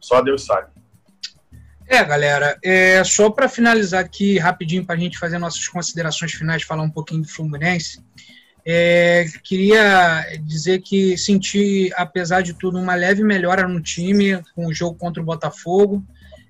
Só 0.00 0.20
Deus 0.22 0.44
sabe. 0.44 0.68
É, 1.86 2.04
galera, 2.04 2.56
é, 2.62 3.02
só 3.02 3.28
para 3.30 3.48
finalizar 3.48 4.00
aqui 4.00 4.38
rapidinho 4.38 4.84
para 4.84 4.94
a 4.94 4.98
gente 4.98 5.18
fazer 5.18 5.38
nossas 5.38 5.66
considerações 5.66 6.32
finais, 6.32 6.62
falar 6.62 6.84
um 6.84 6.90
pouquinho 6.90 7.22
do 7.22 7.28
Fluminense. 7.28 8.00
É, 8.64 9.26
queria 9.42 10.24
dizer 10.42 10.82
que 10.82 11.16
senti, 11.16 11.90
apesar 11.96 12.42
de 12.42 12.54
tudo, 12.54 12.78
uma 12.78 12.94
leve 12.94 13.24
melhora 13.24 13.66
no 13.66 13.80
time 13.80 14.40
com 14.54 14.66
o 14.66 14.72
jogo 14.72 14.96
contra 14.96 15.20
o 15.20 15.26
Botafogo. 15.26 16.04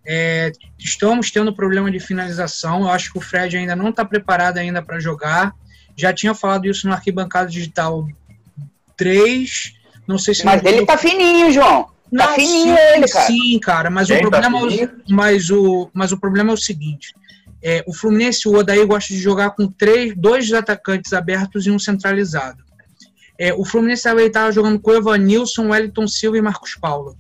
É, 0.07 0.53
estamos 0.79 1.31
tendo 1.31 1.55
problema 1.55 1.91
de 1.91 2.01
finalização. 2.01 2.83
Eu 2.83 2.91
acho 2.91 3.11
que 3.13 3.19
o 3.19 3.23
Fred 3.23 3.57
ainda 3.57 3.75
não 3.75 3.89
está 3.89 4.05
preparado 4.05 4.59
ainda 4.59 4.83
para 4.83 5.01
jogar. 5.01 5.55
Já 6.01 6.13
tinha 6.13 6.35
falado 6.35 6.67
isso 6.67 6.87
no 6.87 6.93
Arquibancada 6.95 7.51
Digital 7.51 8.09
3. 8.97 9.75
Não 10.07 10.19
sei 10.19 10.35
se. 10.35 10.45
Mas 10.45 10.65
ele 10.65 10.87
tá 10.87 10.97
fininho, 10.97 11.53
João. 11.53 11.85
Tá 11.85 11.91
não, 12.11 12.35
fininho 12.35 12.77
sim, 12.77 12.83
ele, 12.95 13.09
cara. 13.09 13.27
Sim, 13.27 13.59
cara, 13.61 13.91
mas 13.91 14.11
o, 14.11 14.15
tá 14.15 14.21
problema 14.21 14.59
é 14.59 14.85
o, 14.85 14.91
mas, 15.09 15.51
o, 15.51 15.91
mas 15.93 16.13
o 16.13 16.19
problema 16.19 16.51
é 16.51 16.55
o 16.55 16.57
seguinte: 16.57 17.15
é, 17.63 17.85
o 17.87 17.93
Fluminense, 17.93 18.49
o 18.49 18.55
Odaí 18.55 18.85
gosta 18.85 19.13
de 19.13 19.21
jogar 19.21 19.51
com 19.51 19.69
três, 19.69 20.15
dois 20.17 20.53
atacantes 20.53 21.13
abertos 21.13 21.67
e 21.67 21.71
um 21.71 21.79
centralizado. 21.79 22.65
É, 23.39 23.55
o 23.55 23.65
Fluminense 23.65 24.09
estava 24.09 24.53
jogando 24.53 24.81
com 24.81 24.91
o 24.91 24.95
Evanilson, 24.95 25.69
Wellington 25.69 26.07
Silva 26.09 26.39
e 26.39 26.43
Marcos 26.43 26.75
Paulo. 26.75 27.17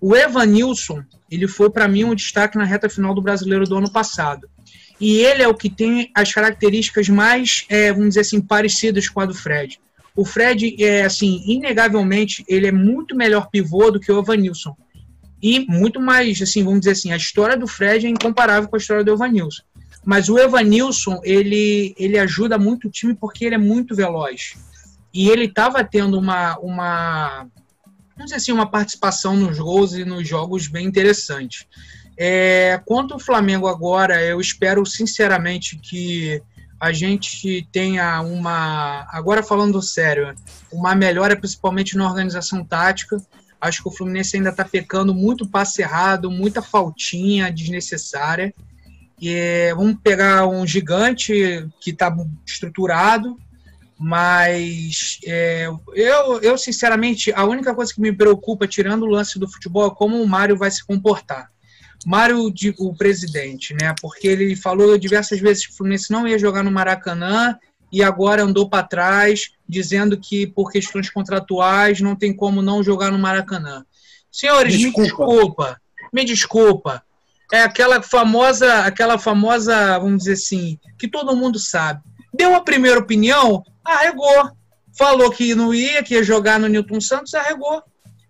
O 0.00 0.14
Evanilson, 0.14 1.02
ele 1.30 1.48
foi 1.48 1.70
para 1.70 1.88
mim 1.88 2.04
um 2.04 2.14
destaque 2.14 2.58
na 2.58 2.64
reta 2.64 2.88
final 2.88 3.14
do 3.14 3.22
Brasileiro 3.22 3.64
do 3.64 3.76
ano 3.76 3.90
passado. 3.90 4.48
E 5.00 5.18
ele 5.18 5.42
é 5.42 5.48
o 5.48 5.54
que 5.54 5.68
tem 5.68 6.10
as 6.14 6.32
características 6.32 7.08
mais, 7.08 7.64
é, 7.68 7.92
vamos 7.92 8.10
dizer 8.10 8.20
assim, 8.20 8.40
parecidas 8.40 9.08
com 9.08 9.20
a 9.20 9.26
do 9.26 9.34
Fred. 9.34 9.78
O 10.14 10.24
Fred, 10.24 10.82
é 10.82 11.04
assim, 11.04 11.42
inegavelmente, 11.46 12.44
ele 12.48 12.66
é 12.66 12.72
muito 12.72 13.14
melhor 13.14 13.50
pivô 13.50 13.90
do 13.90 14.00
que 14.00 14.10
o 14.10 14.18
Evanilson. 14.18 14.74
E 15.42 15.60
muito 15.66 16.00
mais, 16.00 16.40
assim, 16.40 16.64
vamos 16.64 16.80
dizer 16.80 16.92
assim, 16.92 17.12
a 17.12 17.16
história 17.16 17.56
do 17.56 17.66
Fred 17.66 18.06
é 18.06 18.10
incomparável 18.10 18.68
com 18.68 18.76
a 18.76 18.78
história 18.78 19.04
do 19.04 19.12
Evanilson. 19.12 19.62
Mas 20.04 20.28
o 20.28 20.38
Evanilson, 20.38 21.20
ele, 21.22 21.94
ele 21.98 22.18
ajuda 22.18 22.56
muito 22.56 22.88
o 22.88 22.90
time 22.90 23.14
porque 23.14 23.44
ele 23.44 23.56
é 23.56 23.58
muito 23.58 23.94
veloz. 23.94 24.54
E 25.12 25.28
ele 25.28 25.44
estava 25.44 25.84
tendo 25.84 26.18
uma, 26.18 26.56
uma, 26.58 27.46
vamos 28.14 28.26
dizer 28.26 28.36
assim, 28.36 28.52
uma 28.52 28.70
participação 28.70 29.36
nos 29.36 29.58
gols 29.58 29.92
e 29.92 30.04
nos 30.04 30.26
jogos 30.26 30.68
bem 30.68 30.86
interessante. 30.86 31.68
É, 32.16 32.80
quanto 32.84 33.14
ao 33.14 33.20
Flamengo 33.20 33.68
agora, 33.68 34.22
eu 34.22 34.40
espero 34.40 34.84
sinceramente 34.86 35.76
que 35.76 36.42
a 36.80 36.92
gente 36.92 37.66
tenha 37.72 38.20
uma, 38.20 39.06
agora 39.10 39.42
falando 39.42 39.80
sério, 39.82 40.34
uma 40.70 40.94
melhora 40.94 41.36
principalmente 41.36 41.96
na 41.96 42.06
organização 42.06 42.64
tática. 42.64 43.16
Acho 43.60 43.82
que 43.82 43.88
o 43.88 43.92
Fluminense 43.92 44.36
ainda 44.36 44.50
está 44.50 44.64
pecando 44.64 45.14
muito 45.14 45.48
passe 45.48 45.82
errado, 45.82 46.30
muita 46.30 46.60
faltinha 46.60 47.50
desnecessária. 47.50 48.54
E, 49.20 49.72
vamos 49.74 49.96
pegar 50.02 50.46
um 50.46 50.66
gigante 50.66 51.66
que 51.80 51.90
está 51.90 52.14
estruturado, 52.46 53.38
mas 53.98 55.18
é, 55.24 55.68
eu, 55.94 56.40
eu, 56.42 56.58
sinceramente, 56.58 57.32
a 57.32 57.44
única 57.44 57.74
coisa 57.74 57.94
que 57.94 58.00
me 58.00 58.12
preocupa, 58.12 58.68
tirando 58.68 59.04
o 59.04 59.10
lance 59.10 59.38
do 59.38 59.48
futebol, 59.48 59.86
é 59.86 59.94
como 59.94 60.22
o 60.22 60.28
Mário 60.28 60.56
vai 60.56 60.70
se 60.70 60.84
comportar. 60.84 61.50
Mário, 62.04 62.52
o 62.78 62.94
presidente, 62.94 63.74
né? 63.74 63.94
Porque 64.00 64.28
ele 64.28 64.54
falou 64.54 64.98
diversas 64.98 65.40
vezes 65.40 65.66
que 65.66 65.72
o 65.72 65.76
Fluminense 65.76 66.10
não 66.10 66.26
ia 66.26 66.38
jogar 66.38 66.62
no 66.62 66.70
Maracanã 66.70 67.56
e 67.90 68.02
agora 68.02 68.42
andou 68.42 68.68
para 68.68 68.86
trás, 68.86 69.52
dizendo 69.68 70.18
que 70.18 70.46
por 70.46 70.70
questões 70.70 71.08
contratuais 71.10 72.00
não 72.00 72.16
tem 72.16 72.34
como 72.34 72.60
não 72.60 72.82
jogar 72.82 73.10
no 73.10 73.18
Maracanã. 73.18 73.84
Senhores, 74.30 74.76
desculpa. 74.76 75.00
me 75.00 75.06
desculpa, 75.06 75.80
me 76.12 76.24
desculpa. 76.24 77.02
É 77.52 77.62
aquela 77.62 78.02
famosa, 78.02 78.80
aquela 78.80 79.18
famosa, 79.18 79.98
vamos 79.98 80.18
dizer 80.18 80.32
assim, 80.32 80.78
que 80.98 81.08
todo 81.08 81.36
mundo 81.36 81.58
sabe. 81.58 82.02
Deu 82.34 82.54
a 82.54 82.60
primeira 82.60 82.98
opinião, 82.98 83.64
arregou. 83.84 84.50
Falou 84.98 85.30
que 85.30 85.54
não 85.54 85.72
ia, 85.72 86.02
que 86.02 86.14
ia 86.14 86.22
jogar 86.22 86.58
no 86.58 86.68
Newton 86.68 87.00
Santos, 87.00 87.34
arregou. 87.34 87.82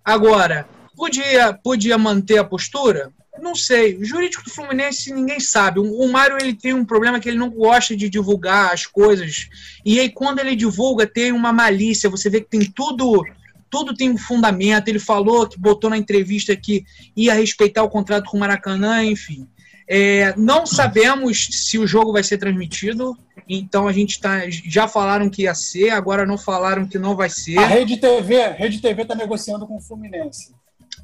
Agora, 0.05 0.69
podia, 0.97 1.53
podia 1.55 1.97
manter 1.97 2.39
a 2.39 2.45
postura? 2.45 3.13
Não 3.41 3.55
sei. 3.55 3.97
O 3.97 4.05
jurídico 4.05 4.45
do 4.45 4.51
Fluminense 4.51 5.13
ninguém 5.13 5.41
sabe. 5.41 5.81
O 5.81 6.09
Mário 6.09 6.39
ele 6.41 6.55
tem 6.55 6.73
um 6.73 6.85
problema 6.85 7.21
que 7.21 7.29
ele 7.29 7.39
não 7.39 7.51
gosta 7.51 7.97
de 7.97 8.09
divulgar 8.09 8.73
as 8.73 8.87
coisas. 8.87 9.49
E 9.85 10.01
aí 10.01 10.11
quando 10.11 10.39
ele 10.39 10.57
divulga 10.57 11.07
tem 11.07 11.33
uma 11.33 11.53
malícia. 11.53 12.11
Você 12.11 12.31
vê 12.31 12.41
que 12.41 12.49
tem 12.49 12.65
tudo, 12.65 13.23
tudo 13.71 13.95
tem 13.95 14.11
um 14.11 14.19
fundamento. 14.19 14.89
Ele 14.89 14.99
falou 14.99 15.49
que 15.49 15.59
botou 15.59 15.91
na 15.91 15.99
entrevista 15.99 16.57
que 16.57 16.85
ia 17.17 17.35
respeitar 17.35 17.83
o 17.83 17.91
contrato 17.91 18.31
com 18.31 18.37
o 18.37 18.41
Maracanã, 18.41 19.05
enfim. 19.05 19.47
É, 19.89 20.35
não 20.37 20.67
sabemos 20.67 21.49
se 21.53 21.79
o 21.79 21.87
jogo 21.87 22.13
vai 22.13 22.23
ser 22.23 22.39
transmitido. 22.39 23.17
Então 23.49 23.87
a 23.87 23.93
gente 23.93 24.21
tá. 24.21 24.43
Já 24.49 24.89
falaram 24.89 25.31
que 25.31 25.43
ia 25.43 25.55
ser, 25.55 25.91
agora 25.91 26.27
não 26.27 26.37
falaram 26.37 26.87
que 26.87 26.99
não 26.99 27.15
vai 27.15 27.31
ser. 27.31 27.59
A 27.59 27.67
Rede 27.67 27.97
TV, 27.97 28.43
a 28.43 28.53
Rede 28.53 28.81
TV 28.81 29.03
está 29.03 29.15
negociando 29.15 29.67
com 29.67 29.77
o 29.77 29.81
Fluminense. 29.81 30.56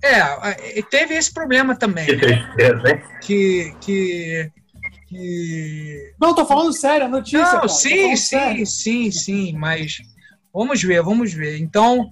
É, 0.02 0.82
teve 0.82 1.14
esse 1.14 1.32
problema 1.32 1.76
também. 1.76 2.06
Que 2.06 2.16
tristeza, 2.16 2.90
hein? 2.90 3.02
Que, 3.20 3.74
que, 3.80 4.50
que... 5.06 6.14
Não, 6.20 6.34
tô 6.34 6.44
falando 6.44 6.72
sério, 6.72 7.06
a 7.06 7.08
notícia. 7.08 7.38
Não, 7.38 7.52
cara. 7.52 7.68
sim, 7.68 8.16
sim, 8.16 8.16
sério. 8.16 8.66
sim, 8.66 9.10
sim, 9.12 9.52
mas 9.52 9.98
vamos 10.52 10.82
ver, 10.82 11.02
vamos 11.02 11.32
ver. 11.32 11.58
Então, 11.58 12.10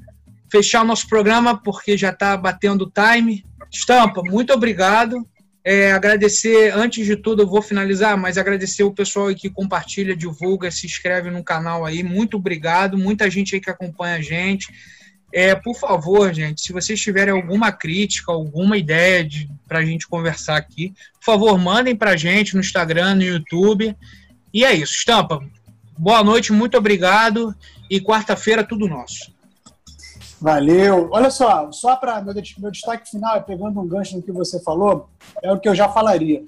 fechar 0.51 0.83
o 0.83 0.87
nosso 0.87 1.09
programa 1.09 1.61
porque 1.61 1.97
já 1.97 2.11
está 2.11 2.37
batendo 2.37 2.85
o 2.85 2.91
time. 2.91 3.45
Estampa, 3.73 4.23
muito 4.23 4.53
obrigado. 4.53 5.27
É, 5.63 5.93
agradecer, 5.93 6.73
antes 6.75 7.05
de 7.05 7.17
tudo, 7.17 7.43
eu 7.43 7.47
vou 7.47 7.61
finalizar, 7.61 8.17
mas 8.17 8.39
agradecer 8.39 8.83
o 8.83 8.95
pessoal 8.95 9.27
aí 9.27 9.35
que 9.35 9.51
compartilha, 9.51 10.17
divulga, 10.17 10.71
se 10.71 10.87
inscreve 10.87 11.31
no 11.31 11.45
canal 11.45 11.85
aí. 11.85 12.03
Muito 12.03 12.39
obrigado, 12.39 12.97
muita 12.97 13.29
gente 13.31 13.55
aí 13.55 13.61
que 13.61 13.69
acompanha 13.69 14.17
a 14.17 14.23
gente. 14.23 14.73
É, 15.33 15.55
por 15.55 15.77
favor, 15.77 16.33
gente, 16.35 16.61
se 16.61 16.73
vocês 16.73 17.01
tiverem 17.01 17.33
alguma 17.33 17.71
crítica, 17.71 18.33
alguma 18.33 18.77
ideia 18.77 19.29
para 19.69 19.79
a 19.79 19.85
gente 19.85 20.09
conversar 20.09 20.57
aqui, 20.57 20.93
por 21.15 21.25
favor, 21.25 21.59
mandem 21.59 21.95
para 21.95 22.13
a 22.13 22.17
gente 22.17 22.55
no 22.55 22.61
Instagram, 22.61 23.15
no 23.15 23.23
YouTube. 23.23 23.97
E 24.53 24.65
é 24.65 24.75
isso, 24.75 24.95
Estampa. 24.95 25.41
Boa 25.97 26.25
noite, 26.25 26.53
muito 26.53 26.77
obrigado. 26.77 27.55
E 27.89 28.01
quarta-feira, 28.01 28.65
tudo 28.65 28.89
nosso. 28.89 29.33
Valeu. 30.41 31.11
Olha 31.13 31.31
só, 31.31 31.71
só 31.71 31.95
para 31.97 32.23
meu, 32.23 32.35
meu 32.59 32.71
destaque 32.71 33.11
final, 33.11 33.43
pegando 33.43 33.79
um 33.79 33.87
gancho 33.87 34.17
no 34.17 34.23
que 34.23 34.33
você 34.33 34.61
falou, 34.63 35.09
é 35.43 35.53
o 35.53 35.61
que 35.61 35.69
eu 35.69 35.75
já 35.75 35.89
falaria. 35.89 36.43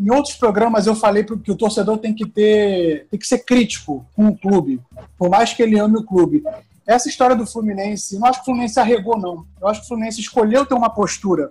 Em 0.00 0.10
outros 0.10 0.34
programas 0.34 0.86
eu 0.86 0.94
falei 0.96 1.24
que 1.24 1.52
o 1.52 1.56
torcedor 1.56 1.98
tem 1.98 2.14
que 2.14 2.26
ter, 2.26 3.06
tem 3.10 3.20
que 3.20 3.26
ser 3.26 3.44
crítico 3.44 4.04
com 4.16 4.28
o 4.28 4.36
clube, 4.36 4.80
por 5.18 5.28
mais 5.28 5.52
que 5.52 5.62
ele 5.62 5.78
ame 5.78 5.98
o 5.98 6.04
clube. 6.04 6.42
Essa 6.86 7.08
história 7.08 7.34
do 7.34 7.46
Fluminense, 7.46 8.18
não 8.18 8.26
acho 8.26 8.40
que 8.40 8.42
o 8.42 8.44
Fluminense 8.46 8.78
arregou, 8.78 9.18
não. 9.18 9.46
Eu 9.60 9.68
acho 9.68 9.80
que 9.80 9.86
o 9.86 9.88
Fluminense 9.88 10.20
escolheu 10.20 10.66
ter 10.66 10.74
uma 10.74 10.90
postura. 10.90 11.50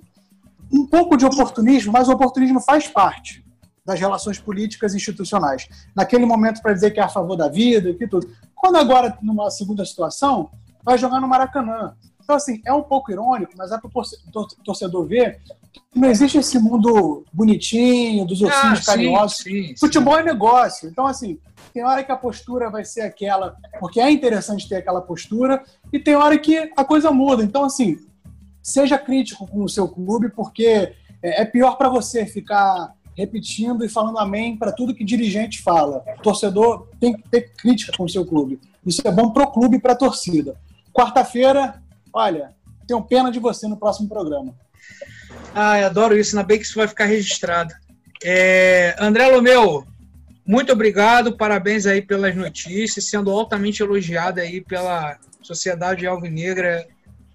Um 0.71 0.85
pouco 0.85 1.17
de 1.17 1.25
oportunismo, 1.25 1.91
mas 1.91 2.07
o 2.07 2.11
oportunismo 2.11 2.59
faz 2.59 2.87
parte 2.87 3.43
das 3.85 3.99
relações 3.99 4.39
políticas 4.39 4.93
e 4.93 4.97
institucionais. 4.97 5.67
Naquele 5.95 6.25
momento, 6.25 6.61
para 6.61 6.73
dizer 6.73 6.91
que 6.91 6.99
é 6.99 7.03
a 7.03 7.09
favor 7.09 7.35
da 7.35 7.49
vida 7.49 7.89
e 7.89 8.07
tudo. 8.07 8.29
Quando 8.55 8.77
agora, 8.77 9.17
numa 9.21 9.49
segunda 9.49 9.83
situação, 9.85 10.49
vai 10.83 10.97
jogar 10.97 11.19
no 11.19 11.27
Maracanã. 11.27 11.95
Então, 12.23 12.35
assim, 12.35 12.61
é 12.65 12.73
um 12.73 12.81
pouco 12.81 13.11
irônico, 13.11 13.53
mas 13.57 13.71
é 13.71 13.77
para 13.77 13.89
o 13.89 14.47
torcedor 14.63 15.05
ver 15.05 15.41
que 15.71 15.81
não 15.93 16.09
existe 16.09 16.37
esse 16.37 16.57
mundo 16.57 17.25
bonitinho, 17.33 18.25
dos 18.25 18.41
ossinhos 18.41 18.81
ah, 18.81 18.85
carinhosos. 18.85 19.37
Sim, 19.37 19.67
sim, 19.67 19.75
Futebol 19.77 20.15
sim. 20.15 20.19
é 20.21 20.23
negócio. 20.23 20.89
Então, 20.89 21.05
assim, 21.05 21.39
tem 21.73 21.83
hora 21.83 22.03
que 22.03 22.11
a 22.11 22.15
postura 22.15 22.69
vai 22.69 22.85
ser 22.85 23.01
aquela, 23.01 23.57
porque 23.79 23.99
é 23.99 24.09
interessante 24.09 24.69
ter 24.69 24.77
aquela 24.77 25.01
postura, 25.01 25.63
e 25.91 25.99
tem 25.99 26.15
hora 26.15 26.37
que 26.37 26.71
a 26.75 26.85
coisa 26.85 27.11
muda. 27.11 27.43
Então, 27.43 27.65
assim, 27.65 27.99
seja 28.61 28.97
crítico 28.97 29.45
com 29.47 29.63
o 29.63 29.69
seu 29.69 29.87
clube, 29.87 30.29
porque 30.29 30.93
é, 31.21 31.41
é 31.41 31.45
pior 31.45 31.75
para 31.77 31.89
você 31.89 32.25
ficar 32.25 32.93
repetindo 33.15 33.83
e 33.85 33.89
falando 33.89 34.17
amém 34.17 34.57
para 34.57 34.71
tudo 34.71 34.95
que 34.95 35.03
dirigente 35.03 35.61
fala. 35.61 36.03
O 36.17 36.21
torcedor 36.21 36.87
tem 36.99 37.13
que 37.13 37.27
ter 37.29 37.53
crítica 37.53 37.91
com 37.95 38.03
o 38.05 38.09
seu 38.09 38.25
clube. 38.25 38.59
Isso 38.85 39.01
é 39.05 39.11
bom 39.11 39.29
pro 39.31 39.51
clube 39.51 39.77
e 39.77 39.79
para 39.79 39.93
a 39.93 39.97
torcida. 39.97 40.55
Quarta-feira, 40.91 41.82
olha, 42.13 42.53
tenho 42.87 43.03
pena 43.03 43.31
de 43.31 43.39
você 43.39 43.67
no 43.67 43.77
próximo 43.77 44.07
programa. 44.07 44.53
Ah, 45.53 45.79
eu 45.79 45.87
adoro 45.87 46.17
isso, 46.17 46.35
ainda 46.35 46.47
bem 46.47 46.57
que 46.57 46.65
isso 46.65 46.77
vai 46.77 46.87
ficar 46.87 47.05
registrado. 47.05 47.73
É, 48.23 48.95
André 48.99 49.27
Lomeu, 49.27 49.85
muito 50.45 50.71
obrigado, 50.71 51.37
parabéns 51.37 51.85
aí 51.85 52.01
pelas 52.01 52.35
notícias, 52.35 53.09
sendo 53.09 53.31
altamente 53.31 53.81
elogiado 53.81 54.39
aí 54.39 54.61
pela 54.61 55.17
Sociedade 55.41 56.05
Alvinegra 56.05 56.87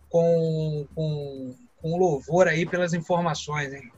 com, 0.08 0.86
com, 0.94 1.54
com 1.80 1.98
louvor 1.98 2.48
aí 2.48 2.66
pelas 2.66 2.94
informações, 2.94 3.72
hein? 3.72 3.90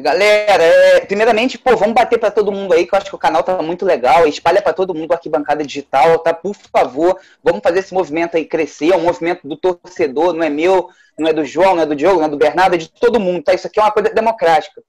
Galera, 0.00 0.62
é, 0.62 1.00
primeiramente, 1.00 1.58
pô, 1.58 1.76
vamos 1.76 1.94
bater 1.94 2.20
para 2.20 2.30
todo 2.30 2.52
mundo 2.52 2.72
aí, 2.72 2.86
que 2.86 2.94
eu 2.94 2.98
acho 2.98 3.10
que 3.10 3.16
o 3.16 3.18
canal 3.18 3.42
tá 3.42 3.60
muito 3.60 3.84
legal. 3.84 4.28
Espalha 4.28 4.62
para 4.62 4.72
todo 4.72 4.94
mundo 4.94 5.12
aqui 5.12 5.28
bancada 5.28 5.64
digital, 5.64 6.20
tá? 6.20 6.32
Por 6.32 6.54
favor, 6.54 7.18
vamos 7.42 7.60
fazer 7.62 7.80
esse 7.80 7.92
movimento 7.92 8.36
aí 8.36 8.44
crescer. 8.44 8.92
É 8.92 8.96
um 8.96 9.02
movimento 9.02 9.46
do 9.48 9.56
torcedor, 9.56 10.34
não 10.34 10.44
é 10.44 10.48
meu, 10.48 10.88
não 11.18 11.28
é 11.28 11.32
do 11.32 11.44
João, 11.44 11.74
não 11.74 11.82
é 11.82 11.86
do 11.86 11.96
Diogo, 11.96 12.18
não 12.18 12.26
é 12.26 12.28
do 12.28 12.36
Bernardo, 12.36 12.74
é 12.74 12.78
de 12.78 12.88
todo 12.88 13.18
mundo, 13.18 13.42
tá? 13.42 13.54
Isso 13.54 13.66
aqui 13.66 13.80
é 13.80 13.82
uma 13.82 13.90
coisa 13.90 14.10
democrática. 14.10 14.80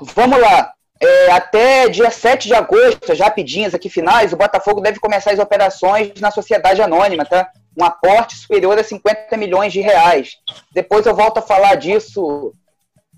Vamos 0.00 0.40
lá. 0.40 0.72
É, 1.00 1.32
até 1.32 1.88
dia 1.88 2.12
7 2.12 2.46
de 2.46 2.54
agosto, 2.54 3.10
as 3.10 3.18
rapidinhas 3.18 3.74
aqui 3.74 3.88
finais, 3.90 4.32
o 4.32 4.36
Botafogo 4.36 4.80
deve 4.80 5.00
começar 5.00 5.32
as 5.32 5.40
operações 5.40 6.12
na 6.20 6.30
sociedade 6.30 6.80
anônima, 6.80 7.24
tá? 7.24 7.50
Um 7.76 7.84
aporte 7.84 8.36
superior 8.36 8.78
a 8.78 8.84
50 8.84 9.36
milhões 9.36 9.72
de 9.72 9.80
reais. 9.80 10.36
Depois 10.72 11.04
eu 11.04 11.16
volto 11.16 11.38
a 11.38 11.42
falar 11.42 11.74
disso 11.74 12.54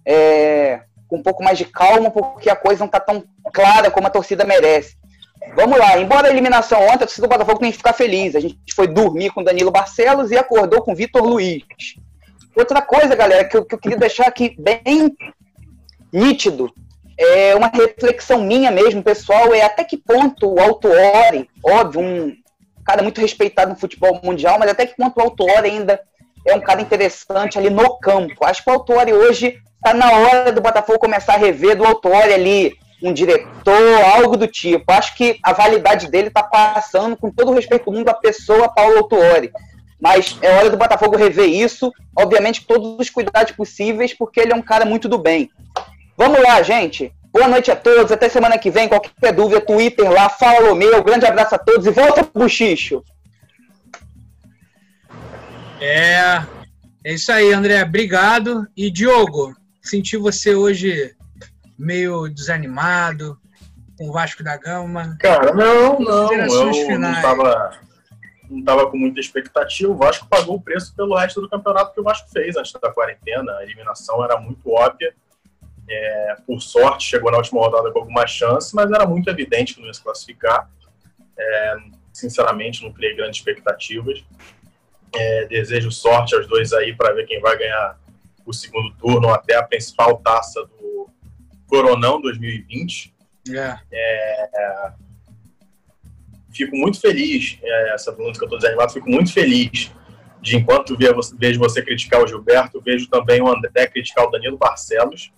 é, 0.06 0.80
com 1.08 1.16
um 1.16 1.22
pouco 1.22 1.42
mais 1.42 1.58
de 1.58 1.64
calma, 1.64 2.10
porque 2.10 2.50
a 2.50 2.56
coisa 2.56 2.80
não 2.80 2.86
está 2.86 3.00
tão 3.00 3.24
clara 3.52 3.90
como 3.90 4.06
a 4.06 4.10
torcida 4.10 4.44
merece. 4.44 4.96
Vamos 5.54 5.78
lá, 5.78 5.98
embora 5.98 6.28
a 6.28 6.30
eliminação 6.30 6.80
ontem, 6.82 6.94
a 6.94 7.06
torcida 7.06 7.26
do 7.26 7.30
Botafogo 7.30 7.60
tem 7.60 7.70
que 7.70 7.76
ficar 7.76 7.92
feliz. 7.92 8.34
A 8.34 8.40
gente 8.40 8.58
foi 8.74 8.88
dormir 8.88 9.30
com 9.30 9.44
Danilo 9.44 9.70
Barcelos 9.70 10.30
e 10.30 10.38
acordou 10.38 10.82
com 10.82 10.94
Vitor 10.94 11.22
Luiz. 11.22 11.62
Outra 12.56 12.80
coisa, 12.80 13.14
galera, 13.14 13.44
que 13.44 13.56
eu, 13.56 13.64
que 13.64 13.74
eu 13.74 13.78
queria 13.78 13.98
deixar 13.98 14.26
aqui 14.26 14.56
bem 14.58 15.14
nítido, 16.12 16.72
é 17.18 17.54
uma 17.54 17.68
reflexão 17.68 18.42
minha 18.42 18.70
mesmo, 18.70 19.02
pessoal, 19.02 19.52
é 19.52 19.62
até 19.62 19.84
que 19.84 19.96
ponto 19.96 20.54
o 20.54 20.60
Autuori, 20.60 21.48
óbvio, 21.62 22.00
um 22.00 22.36
cara 22.84 23.02
muito 23.02 23.20
respeitado 23.20 23.70
no 23.70 23.78
futebol 23.78 24.20
mundial, 24.22 24.58
mas 24.58 24.70
até 24.70 24.86
que 24.86 24.96
ponto 24.96 25.18
o 25.18 25.22
Autuori 25.22 25.68
ainda 25.68 26.00
é 26.46 26.54
um 26.54 26.60
cara 26.60 26.80
interessante 26.80 27.58
ali 27.58 27.70
no 27.70 27.98
campo. 27.98 28.44
Acho 28.44 28.62
que 28.62 28.70
o 28.70 28.72
Autuori 28.72 29.12
hoje 29.12 29.58
tá 29.84 29.92
na 29.92 30.10
hora 30.10 30.50
do 30.50 30.62
Botafogo 30.62 30.98
começar 30.98 31.34
a 31.34 31.38
rever 31.38 31.76
do 31.76 31.84
Autori 31.84 32.32
ali, 32.32 32.74
um 33.02 33.12
diretor, 33.12 34.02
algo 34.16 34.34
do 34.34 34.46
tipo. 34.46 34.90
Acho 34.90 35.14
que 35.14 35.38
a 35.42 35.52
validade 35.52 36.10
dele 36.10 36.30
tá 36.30 36.42
passando, 36.42 37.14
com 37.14 37.30
todo 37.30 37.50
o 37.50 37.54
respeito 37.54 37.84
do 37.84 37.92
mundo, 37.92 38.08
a 38.08 38.14
pessoa 38.14 38.72
Paulo 38.72 38.96
Autori. 38.96 39.52
Mas 40.00 40.38
é 40.40 40.56
hora 40.56 40.70
do 40.70 40.78
Botafogo 40.78 41.18
rever 41.18 41.48
isso, 41.48 41.92
obviamente 42.16 42.66
todos 42.66 42.96
os 42.98 43.10
cuidados 43.10 43.52
possíveis, 43.52 44.14
porque 44.14 44.40
ele 44.40 44.54
é 44.54 44.56
um 44.56 44.62
cara 44.62 44.86
muito 44.86 45.06
do 45.06 45.18
bem. 45.18 45.50
Vamos 46.16 46.40
lá, 46.42 46.62
gente. 46.62 47.12
Boa 47.30 47.46
noite 47.46 47.70
a 47.70 47.76
todos. 47.76 48.10
Até 48.10 48.30
semana 48.30 48.56
que 48.56 48.70
vem. 48.70 48.88
Qualquer 48.88 49.32
dúvida, 49.34 49.60
Twitter 49.60 50.10
lá, 50.10 50.30
fala 50.30 50.74
meu. 50.74 51.04
Grande 51.04 51.26
abraço 51.26 51.56
a 51.56 51.58
todos 51.58 51.86
e 51.86 51.90
volta 51.90 52.24
pro 52.24 52.42
Buchicho. 52.42 53.04
É, 55.78 56.42
é 57.04 57.12
isso 57.12 57.30
aí, 57.30 57.52
André. 57.52 57.82
Obrigado. 57.82 58.66
E 58.76 58.90
Diogo, 58.90 59.54
Senti 59.84 60.16
você 60.16 60.54
hoje 60.54 61.14
meio 61.78 62.26
desanimado 62.28 63.38
com 63.98 64.08
o 64.08 64.12
Vasco 64.12 64.42
da 64.42 64.56
Gama. 64.56 65.16
Cara, 65.20 65.52
não, 65.52 66.00
não. 66.00 66.32
Eu 66.32 66.72
finais. 66.72 66.98
não 66.98 67.22
tava, 67.22 67.78
não 68.48 68.64
tava 68.64 68.90
com 68.90 68.96
muita 68.96 69.20
expectativa. 69.20 69.92
O 69.92 69.96
Vasco 69.96 70.26
pagou 70.26 70.56
o 70.56 70.60
preço 70.60 70.94
pelo 70.96 71.14
resto 71.14 71.42
do 71.42 71.50
campeonato 71.50 71.92
que 71.92 72.00
o 72.00 72.02
Vasco 72.02 72.30
fez 72.30 72.56
antes 72.56 72.72
da 72.72 72.90
quarentena. 72.90 73.52
A 73.58 73.62
eliminação 73.62 74.24
era 74.24 74.40
muito 74.40 74.70
óbvia. 74.70 75.14
É, 75.86 76.36
por 76.46 76.62
sorte, 76.62 77.06
chegou 77.06 77.30
na 77.30 77.36
última 77.36 77.60
rodada 77.60 77.92
com 77.92 77.98
alguma 77.98 78.26
chance, 78.26 78.74
mas 78.74 78.90
era 78.90 79.06
muito 79.06 79.28
evidente 79.28 79.74
que 79.74 79.80
não 79.80 79.86
ia 79.86 79.92
se 79.92 80.02
classificar. 80.02 80.66
É, 81.38 81.76
sinceramente, 82.10 82.82
não 82.82 82.90
criei 82.90 83.14
grandes 83.14 83.38
expectativas. 83.38 84.24
É, 85.14 85.44
desejo 85.44 85.92
sorte 85.92 86.34
aos 86.34 86.46
dois 86.48 86.72
aí 86.72 86.96
para 86.96 87.12
ver 87.12 87.26
quem 87.26 87.38
vai 87.38 87.56
ganhar 87.58 87.98
o 88.44 88.52
segundo 88.52 88.94
turno 88.96 89.28
até 89.30 89.56
a 89.56 89.62
principal 89.62 90.18
taça 90.18 90.64
do 90.64 91.08
Coronão 91.66 92.20
2020. 92.20 93.14
Yeah. 93.46 93.82
É. 93.92 94.50
é, 94.54 94.92
fico 96.52 96.76
muito 96.76 97.00
feliz, 97.00 97.58
é, 97.62 97.94
essa 97.94 98.12
pergunta 98.12 98.38
que 98.38 98.44
eu 98.44 98.46
estou 98.46 98.58
desanimado, 98.58 98.92
fico 98.92 99.10
muito 99.10 99.32
feliz 99.32 99.92
de 100.40 100.56
enquanto 100.56 100.96
vejo 101.38 101.58
você 101.58 101.82
criticar 101.82 102.22
o 102.22 102.26
Gilberto, 102.26 102.80
vejo 102.80 103.08
também 103.08 103.40
o 103.40 103.48
André 103.48 103.86
criticar 103.86 104.26
o 104.26 104.30
Danilo 104.30 104.58
Barcelos, 104.58 105.32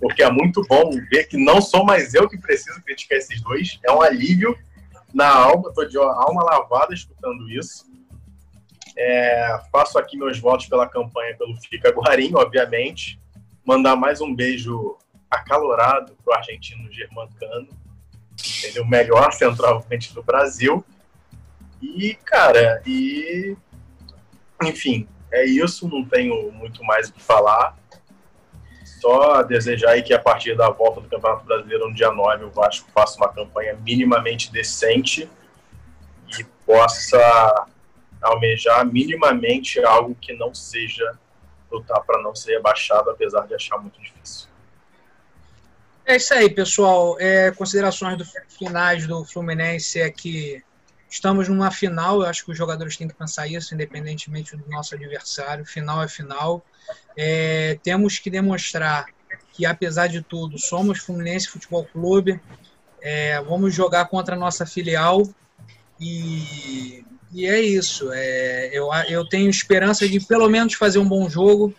porque 0.00 0.22
é 0.22 0.30
muito 0.30 0.62
bom 0.66 0.90
ver 1.10 1.24
que 1.24 1.36
não 1.36 1.60
sou 1.60 1.84
mais 1.84 2.14
eu 2.14 2.28
que 2.28 2.38
preciso 2.38 2.82
criticar 2.82 3.18
esses 3.18 3.40
dois, 3.42 3.78
é 3.84 3.92
um 3.92 4.00
alívio 4.00 4.56
na 5.12 5.28
alma, 5.28 5.68
estou 5.68 5.86
de 5.86 5.98
alma 5.98 6.42
lavada 6.42 6.94
escutando 6.94 7.50
isso. 7.50 7.86
É, 9.00 9.60
faço 9.70 9.96
aqui 9.96 10.16
meus 10.16 10.40
votos 10.40 10.66
pela 10.66 10.88
campanha 10.88 11.36
pelo 11.36 11.54
Fica 11.56 11.90
Guarim, 11.90 12.32
obviamente. 12.34 13.20
Mandar 13.64 13.94
mais 13.94 14.20
um 14.20 14.34
beijo 14.34 14.98
acalorado 15.30 16.16
para 16.24 16.34
o 16.34 16.36
argentino 16.36 16.92
Germancano. 16.92 17.68
Ele 18.64 18.80
o 18.80 18.88
melhor 18.88 19.32
centroavante 19.32 20.12
do 20.12 20.20
Brasil. 20.20 20.84
E, 21.80 22.14
cara, 22.24 22.82
e. 22.84 23.56
Enfim, 24.64 25.06
é 25.30 25.44
isso. 25.44 25.88
Não 25.88 26.04
tenho 26.04 26.50
muito 26.50 26.82
mais 26.82 27.08
o 27.08 27.12
que 27.12 27.22
falar. 27.22 27.78
Só 29.00 29.44
desejar 29.44 29.90
aí 29.90 30.02
que 30.02 30.12
a 30.12 30.18
partir 30.18 30.56
da 30.56 30.70
volta 30.70 31.00
do 31.00 31.08
Campeonato 31.08 31.44
Brasileiro 31.44 31.88
no 31.88 31.94
dia 31.94 32.10
9 32.10 32.46
o 32.46 32.50
Vasco 32.50 32.90
faça 32.92 33.16
uma 33.16 33.32
campanha 33.32 33.78
minimamente 33.80 34.50
decente 34.50 35.30
e 36.36 36.42
possa 36.66 37.68
almejar 38.20 38.84
minimamente 38.84 39.82
algo 39.84 40.14
que 40.14 40.32
não 40.32 40.54
seja 40.54 41.18
lutar 41.70 42.02
para 42.02 42.22
não 42.22 42.34
ser 42.34 42.52
rebaixado, 42.52 43.10
apesar 43.10 43.46
de 43.46 43.54
achar 43.54 43.78
muito 43.78 44.00
difícil. 44.00 44.48
É 46.04 46.16
isso 46.16 46.32
aí, 46.32 46.48
pessoal. 46.48 47.16
É, 47.20 47.50
considerações 47.50 48.16
do, 48.16 48.24
finais 48.48 49.06
do 49.06 49.24
Fluminense 49.24 50.00
é 50.00 50.10
que 50.10 50.62
estamos 51.08 51.48
numa 51.48 51.70
final. 51.70 52.22
Eu 52.22 52.26
acho 52.26 52.44
que 52.44 52.50
os 52.50 52.56
jogadores 52.56 52.96
têm 52.96 53.06
que 53.06 53.14
pensar 53.14 53.46
isso, 53.46 53.74
independentemente 53.74 54.56
do 54.56 54.66
nosso 54.70 54.94
adversário. 54.94 55.66
Final 55.66 56.02
é 56.02 56.08
final. 56.08 56.64
É, 57.14 57.78
temos 57.82 58.18
que 58.18 58.30
demonstrar 58.30 59.06
que, 59.52 59.66
apesar 59.66 60.06
de 60.06 60.22
tudo, 60.22 60.58
somos 60.58 60.98
Fluminense 61.00 61.48
Futebol 61.48 61.84
Clube. 61.84 62.40
É, 63.02 63.40
vamos 63.42 63.74
jogar 63.74 64.06
contra 64.06 64.34
a 64.34 64.38
nossa 64.38 64.64
filial 64.64 65.22
e 66.00 67.04
e 67.32 67.46
é 67.46 67.60
isso. 67.60 68.10
É, 68.12 68.70
eu, 68.72 68.88
eu 69.08 69.28
tenho 69.28 69.50
esperança 69.50 70.08
de 70.08 70.20
pelo 70.20 70.48
menos 70.48 70.74
fazer 70.74 70.98
um 70.98 71.08
bom 71.08 71.28
jogo. 71.28 71.74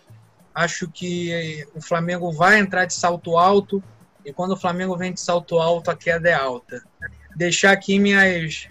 Acho 0.54 0.88
que 0.90 1.66
o 1.74 1.82
Flamengo 1.82 2.32
vai 2.32 2.60
entrar 2.60 2.86
de 2.86 2.94
salto 2.94 3.38
alto. 3.38 3.84
E 4.26 4.34
quando 4.34 4.52
o 4.52 4.58
Flamengo 4.58 4.98
vem 4.98 5.14
de 5.14 5.20
salto 5.20 5.58
alto, 5.58 5.90
a 5.90 5.96
queda 5.96 6.30
é 6.30 6.34
alta. 6.34 6.84
Deixar 7.36 7.72
aqui 7.72 7.98
minhas. 7.98 8.68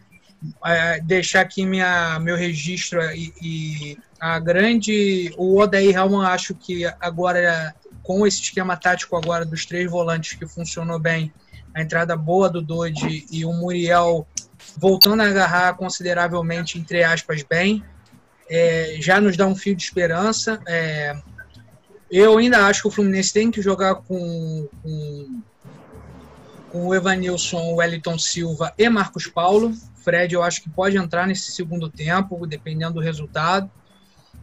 Deixar 1.05 1.41
aqui 1.41 1.67
minha, 1.67 2.19
meu 2.21 2.37
registro 2.37 3.01
e, 3.13 3.33
e 3.43 3.99
a 4.21 4.39
grande. 4.39 5.33
O 5.37 5.59
Odair 5.59 5.97
Helman, 5.97 6.27
acho 6.27 6.55
que 6.55 6.85
agora, 7.01 7.75
com 8.03 8.27
esse 8.27 8.43
esquema 8.43 8.77
tático 8.77 9.17
agora 9.17 9.45
dos 9.45 9.67
três 9.67 9.91
volantes 9.91 10.39
que 10.39 10.47
funcionou 10.47 10.99
bem, 10.99 11.33
a 11.75 11.83
entrada 11.83 12.17
boa 12.17 12.49
do 12.49 12.63
Dodge 12.63 13.27
e 13.31 13.45
o 13.45 13.53
Muriel 13.53 14.27
voltando 14.77 15.23
a 15.23 15.27
agarrar 15.27 15.75
consideravelmente, 15.75 16.79
entre 16.79 17.03
aspas, 17.03 17.43
bem, 17.43 17.85
é, 18.49 18.97
já 19.01 19.21
nos 19.21 19.37
dá 19.37 19.47
um 19.47 19.55
fio 19.55 19.75
de 19.75 19.83
esperança. 19.83 20.61
É, 20.67 21.17
eu 22.11 22.39
ainda 22.39 22.67
acho 22.67 22.83
que 22.83 22.89
o 22.89 22.91
Fluminense 22.91 23.33
tem 23.33 23.51
que 23.51 23.61
jogar 23.61 23.97
com, 23.97 24.69
com, 24.83 25.43
com 26.71 26.87
o 26.87 26.95
Evanilson, 26.95 27.75
Wellington 27.75 28.19
Silva 28.19 28.73
e 28.79 28.89
Marcos 28.89 29.27
Paulo. 29.27 29.75
Fred, 29.97 30.35
eu 30.35 30.43
acho 30.43 30.63
que 30.63 30.71
pode 30.71 30.97
entrar 30.97 31.27
nesse 31.27 31.53
segundo 31.53 31.91
tempo, 31.91 32.47
dependendo 32.47 32.95
do 32.95 33.01
resultado. 33.01 33.71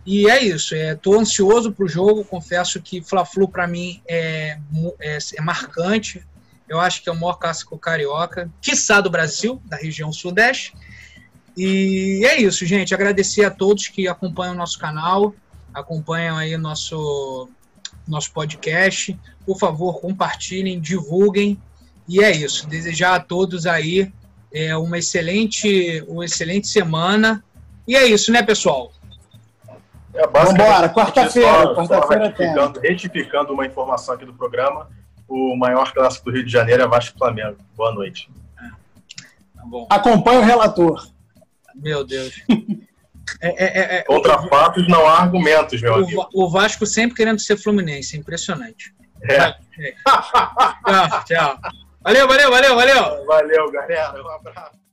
E 0.05 0.29
é 0.29 0.43
isso, 0.43 0.75
estou 0.75 1.19
ansioso 1.19 1.71
para 1.71 1.83
o 1.83 1.87
jogo, 1.87 2.23
confesso 2.23 2.79
que 2.79 3.01
Fla-Flu 3.01 3.47
para 3.47 3.65
mim 3.65 4.03
é, 4.07 4.59
é, 4.99 5.17
é, 5.35 5.41
marcante, 5.41 6.23
eu 6.67 6.79
acho 6.79 7.01
que 7.03 7.09
é 7.09 7.11
o 7.11 7.15
maior 7.15 7.35
clássico 7.35 7.77
carioca, 7.77 8.49
quiçá 8.61 8.99
do 9.01 9.09
Brasil, 9.09 9.61
da 9.65 9.77
região 9.77 10.11
sudeste. 10.11 10.73
E 11.55 12.21
é 12.25 12.41
isso, 12.41 12.65
gente, 12.65 12.93
agradecer 12.93 13.45
a 13.45 13.51
todos 13.51 13.87
que 13.87 14.07
acompanham 14.07 14.53
o 14.53 14.57
nosso 14.57 14.77
canal, 14.77 15.33
acompanham 15.73 16.37
aí 16.37 16.57
nosso, 16.57 17.49
nosso 18.07 18.31
podcast, 18.33 19.17
por 19.45 19.57
favor, 19.57 20.01
compartilhem, 20.01 20.79
divulguem, 20.79 21.61
e 22.07 22.23
é 22.23 22.31
isso, 22.31 22.67
desejar 22.67 23.15
a 23.15 23.19
todos 23.19 23.65
aí 23.65 24.11
é, 24.53 24.75
uma 24.75 24.97
excelente, 24.97 26.03
uma 26.07 26.25
excelente 26.25 26.67
semana, 26.67 27.43
e 27.87 27.95
é 27.95 28.05
isso, 28.05 28.31
né, 28.31 28.41
pessoal? 28.41 28.91
É, 30.13 30.25
Vamos 30.27 30.53
embora, 30.53 30.89
quarta-feira. 30.89 31.75
Quarta-feira 31.75 32.27
retificando, 32.27 32.79
retificando 32.79 33.53
uma 33.53 33.65
informação 33.65 34.15
aqui 34.15 34.25
do 34.25 34.33
programa. 34.33 34.89
O 35.27 35.55
maior 35.55 35.91
clássico 35.93 36.25
do 36.25 36.31
Rio 36.35 36.45
de 36.45 36.51
Janeiro 36.51 36.83
é 36.83 36.87
Vasco 36.87 37.17
Flamengo. 37.17 37.57
Boa 37.75 37.93
noite. 37.93 38.29
Tá 39.55 39.95
Acompanhe 39.95 40.39
o 40.39 40.43
relator. 40.43 41.07
Meu 41.73 42.03
Deus. 42.03 42.33
É, 43.41 43.65
é, 43.65 43.97
é, 43.97 44.03
Contra 44.03 44.39
o, 44.39 44.47
fatos 44.47 44.87
não 44.87 45.05
há 45.07 45.21
argumentos, 45.21 45.81
meu 45.81 45.93
o, 45.93 45.95
amigo. 45.95 46.29
O 46.31 46.47
Vasco 46.47 46.85
sempre 46.85 47.17
querendo 47.17 47.39
ser 47.39 47.57
Fluminense, 47.57 48.15
impressionante. 48.15 48.93
É. 49.23 49.51
tchau, 49.51 51.23
tchau. 51.25 51.59
Valeu, 52.03 52.27
valeu, 52.27 52.51
valeu, 52.51 52.75
valeu. 52.75 53.25
Valeu, 53.25 53.71
galera. 53.71 54.23
Um 54.23 54.29
abraço. 54.29 54.84